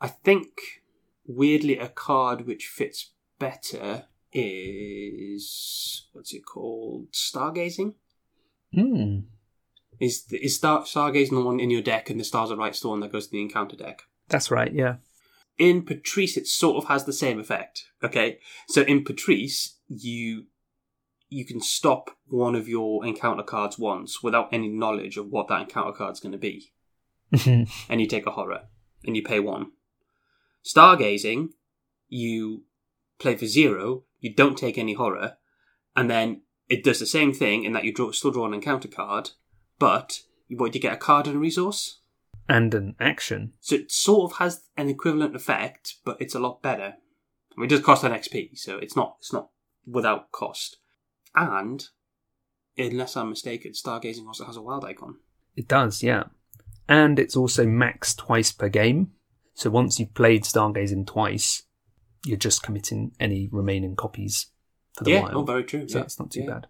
[0.00, 0.82] I think
[1.24, 7.12] weirdly a card which fits better is what's it called?
[7.12, 7.94] Stargazing.
[8.76, 9.24] Mm.
[10.00, 13.00] Is is star stargazing the one in your deck and the stars are right storm
[13.00, 14.02] that goes to the encounter deck?
[14.28, 14.96] That's right, yeah.
[15.58, 17.84] in Patrice, it sort of has the same effect.
[18.02, 20.46] Okay, so in Patrice, you
[21.28, 25.62] you can stop one of your encounter cards once without any knowledge of what that
[25.62, 26.72] encounter card's going to be,
[27.88, 28.62] and you take a horror
[29.04, 29.72] and you pay one.
[30.64, 31.50] Stargazing,
[32.08, 32.64] you
[33.18, 35.36] play for zero, you don't take any horror,
[35.94, 38.88] and then it does the same thing in that you draw, still draw an encounter
[38.88, 39.32] card,
[39.78, 42.00] but you what you get a card and a resource.
[42.48, 43.52] and an action.
[43.60, 46.94] So it sort of has an equivalent effect, but it's a lot better.
[46.94, 49.50] I mean, it does cost an XP, so it's not it's not
[49.86, 50.78] without cost.
[51.34, 51.84] And,
[52.76, 55.16] unless I'm mistaken, Stargazing also has a wild icon.
[55.56, 56.24] It does, yeah.
[56.88, 59.12] And it's also maxed twice per game.
[59.54, 61.62] So once you've played Stargazing twice,
[62.24, 64.46] you're just committing any remaining copies
[64.96, 65.18] for the while.
[65.20, 65.36] yeah, wild.
[65.36, 65.88] oh, very true.
[65.88, 66.02] so yeah.
[66.02, 66.46] that's not too yeah.
[66.50, 66.66] bad.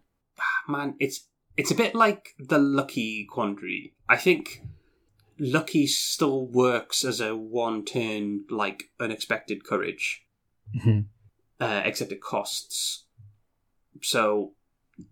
[0.68, 1.26] Man, it's
[1.56, 3.92] it's a bit like the Lucky Quandary.
[4.08, 4.62] I think
[5.38, 10.24] Lucky still works as a one turn, like, unexpected courage,
[10.74, 11.06] Mhm.
[11.60, 13.04] uh, except it costs.
[14.00, 14.54] So,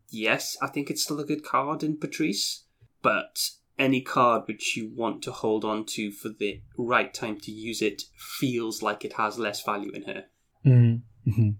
[0.08, 2.64] yes, I think it's still a good card in Patrice,
[3.02, 7.50] but any card which you want to hold on to for the right time to
[7.50, 8.02] use it
[8.38, 10.24] feels like it has less value in her,
[10.64, 11.50] Mm-hmm.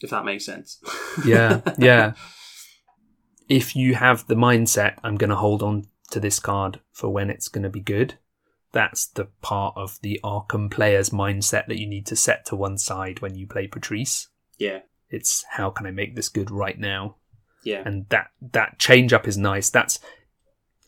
[0.00, 0.82] if that makes sense.
[1.26, 2.12] Yeah, yeah.
[3.48, 7.30] If you have the mindset, I'm going to hold on to this card for when
[7.30, 8.14] it's going to be good,
[8.72, 12.78] that's the part of the Arkham player's mindset that you need to set to one
[12.78, 14.28] side when you play Patrice.
[14.58, 14.80] yeah,
[15.10, 17.16] It's how can I make this good right now?
[17.62, 19.70] yeah, and that that change up is nice.
[19.70, 19.98] That's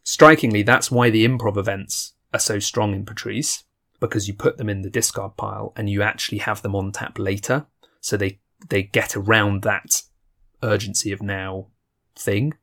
[0.07, 3.65] strikingly that's why the improv events are so strong in Patrice
[4.01, 7.19] because you put them in the discard pile and you actually have them on tap
[7.19, 7.67] later,
[8.01, 8.39] so they
[8.69, 10.03] they get around that
[10.63, 11.67] urgency of now
[12.15, 12.55] thing.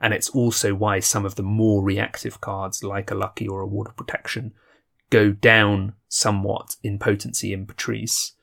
[0.00, 3.66] And it's also why some of the more reactive cards, like a Lucky or a
[3.66, 4.52] Ward of Protection,
[5.10, 8.34] go down somewhat in potency in Patrice,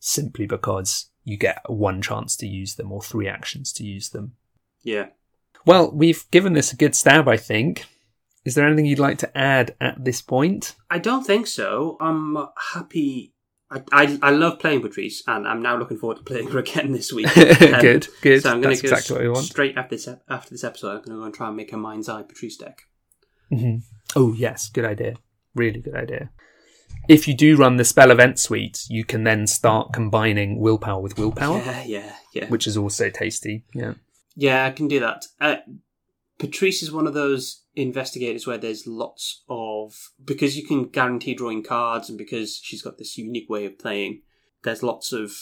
[0.00, 4.32] simply because you get one chance to use them or three actions to use them.
[4.82, 5.08] yeah.
[5.66, 7.84] Well, we've given this a good stab, I think.
[8.44, 10.74] Is there anything you'd like to add at this point?
[10.90, 11.96] I don't think so.
[12.00, 12.36] I'm
[12.72, 13.34] happy.
[13.70, 16.92] I, I, I love playing Patrice, and I'm now looking forward to playing her again
[16.92, 17.28] this week.
[17.36, 18.42] Um, good, good.
[18.42, 19.44] So I'm going to go exactly what we want.
[19.44, 20.88] straight after this ep- after this episode.
[20.88, 22.82] I'm going to go and try and make a mind's eye Patrice deck.
[23.50, 23.76] hmm
[24.16, 25.14] Oh, yes, good idea.
[25.54, 26.30] Really good idea.
[27.08, 31.16] If you do run the spell event suite, you can then start combining willpower with
[31.18, 32.48] willpower, Yeah, yeah, yeah.
[32.48, 33.64] which is also tasty.
[33.74, 33.94] Yeah.
[34.40, 35.26] Yeah, I can do that.
[35.38, 35.56] Uh,
[36.38, 41.62] Patrice is one of those investigators where there's lots of because you can guarantee drawing
[41.62, 44.22] cards, and because she's got this unique way of playing.
[44.64, 45.32] There's lots of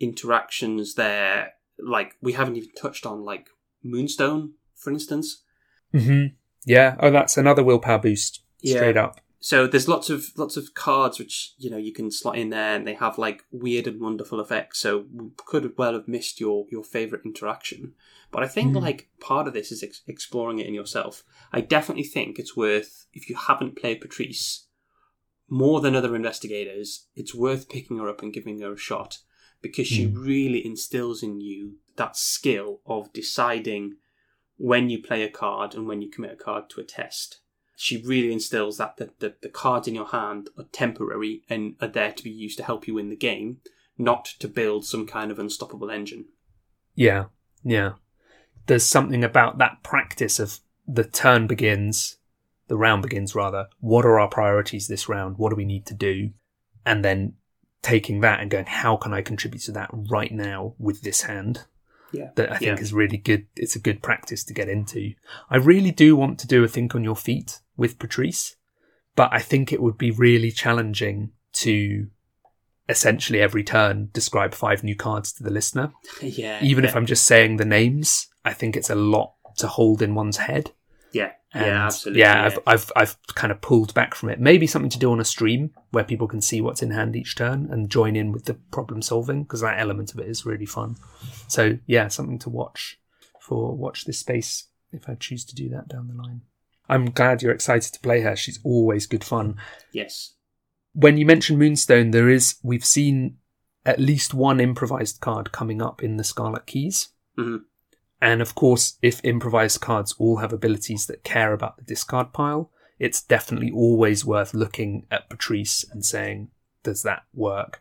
[0.00, 1.52] interactions there.
[1.78, 3.50] Like we haven't even touched on, like
[3.84, 5.44] Moonstone, for instance.
[5.92, 6.26] hmm
[6.66, 6.96] Yeah.
[6.98, 8.42] Oh, that's another willpower boost.
[8.60, 8.78] Yeah.
[8.78, 9.20] Straight up.
[9.40, 12.74] So there's lots of lots of cards which you know you can slot in there,
[12.74, 14.80] and they have like weird and wonderful effects.
[14.80, 17.94] So we could well have missed your your favorite interaction,
[18.32, 18.82] but I think Mhm.
[18.82, 21.22] like part of this is ex- exploring it in yourself.
[21.52, 24.66] I definitely think it's worth if you haven't played Patrice
[25.48, 29.18] more than other investigators, it's worth picking her up and giving her a shot
[29.62, 30.16] because she Mm.
[30.26, 33.96] really instills in you that skill of deciding
[34.56, 37.40] when you play a card and when you commit a card to a test
[37.80, 41.86] she really instills that the, the, the cards in your hand are temporary and are
[41.86, 43.58] there to be used to help you win the game,
[43.96, 46.24] not to build some kind of unstoppable engine.
[46.96, 47.26] Yeah,
[47.62, 47.92] yeah.
[48.66, 50.58] There's something about that practice of
[50.88, 52.16] the turn begins,
[52.66, 53.68] the round begins rather.
[53.78, 55.38] What are our priorities this round?
[55.38, 56.30] What do we need to do?
[56.84, 57.34] And then
[57.82, 61.64] taking that and going, how can I contribute to that right now with this hand?
[62.10, 62.30] Yeah.
[62.34, 62.82] That I think Yeah.
[62.82, 63.46] is really good.
[63.54, 65.12] It's a good practice to get into.
[65.48, 68.56] I really do want to do a think on your feet with Patrice,
[69.16, 72.08] but I think it would be really challenging to
[72.88, 76.58] essentially every turn describe five new cards to the listener yeah.
[76.62, 80.02] even yeah, if I'm just saying the names, I think it's a lot to hold
[80.02, 80.72] in one's head.
[81.12, 81.32] Yeah.
[81.52, 82.20] And yeah, absolutely.
[82.20, 84.38] Yeah, I've, I've I've kind of pulled back from it.
[84.38, 87.36] Maybe something to do on a stream where people can see what's in hand each
[87.36, 90.66] turn and join in with the problem solving because that element of it is really
[90.66, 90.96] fun.
[91.46, 93.00] So yeah, something to watch
[93.40, 96.42] for watch this space if I choose to do that down the line.
[96.88, 98.36] I'm glad you're excited to play her.
[98.36, 99.56] She's always good fun
[99.92, 100.34] yes.
[100.92, 103.36] when you mention Moonstone, there is we've seen
[103.84, 107.08] at least one improvised card coming up in the Scarlet Keys.
[107.38, 107.62] Mhm.
[108.20, 112.70] And of course, if improvised cards all have abilities that care about the discard pile,
[112.98, 116.50] it's definitely always worth looking at Patrice and saying,
[116.82, 117.80] does that work?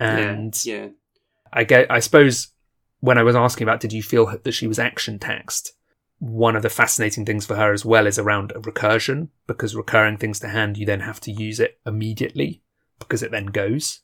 [0.00, 0.74] And yeah.
[0.74, 0.88] yeah.
[1.52, 2.48] I get, I suppose
[3.00, 5.74] when I was asking about did you feel that she was action taxed,
[6.18, 10.40] one of the fascinating things for her as well is around recursion because recurring things
[10.40, 12.62] to hand, you then have to use it immediately
[12.98, 14.00] because it then goes.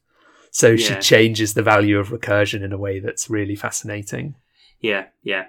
[0.51, 4.35] So she changes the value of recursion in a way that's really fascinating.
[4.81, 5.07] Yeah.
[5.23, 5.47] Yeah.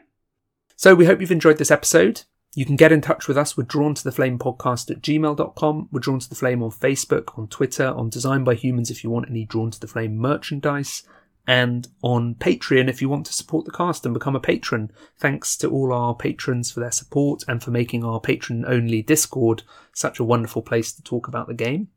[0.76, 2.24] So we hope you've enjoyed this episode.
[2.54, 3.56] You can get in touch with us.
[3.56, 5.90] We're drawn to the flame podcast at gmail.com.
[5.92, 9.10] We're drawn to the flame on Facebook, on Twitter, on Design by Humans if you
[9.10, 11.04] want any drawn to the flame merchandise,
[11.48, 14.92] and on Patreon if you want to support the cast and become a patron.
[15.18, 19.64] Thanks to all our patrons for their support and for making our patron only Discord
[19.94, 21.90] such a wonderful place to talk about the game.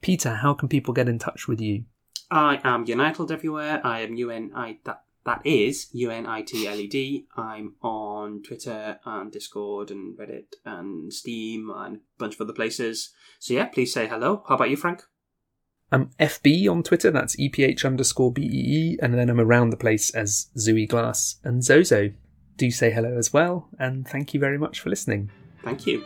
[0.00, 1.84] Peter, how can people get in touch with you?
[2.30, 3.80] I am United everywhere.
[3.84, 4.52] I am UN.
[4.54, 7.24] I that that is UNITLED.
[7.36, 13.14] I'm on Twitter and Discord and Reddit and Steam and a bunch of other places.
[13.38, 14.44] So yeah, please say hello.
[14.46, 15.02] How about you, Frank?
[15.94, 20.48] I'm FB on Twitter, that's EPH underscore BEE, and then I'm around the place as
[20.56, 22.10] Zooey Glass and Zozo.
[22.56, 25.30] Do say hello as well, and thank you very much for listening.
[25.62, 26.04] Thank you.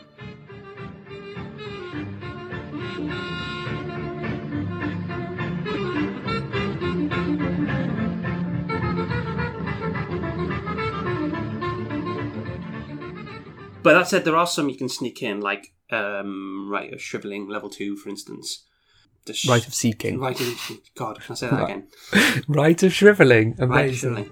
[13.82, 17.48] But that said, there are some you can sneak in, like um, rite of shriveling
[17.48, 18.66] level two, for instance.
[19.34, 20.18] Sh- Rite of seeking.
[20.18, 21.86] Right of God, can I say that again?
[22.48, 23.50] Rite of shriveling.
[23.58, 23.96] Right of Amazing.
[24.14, 24.30] shriveling.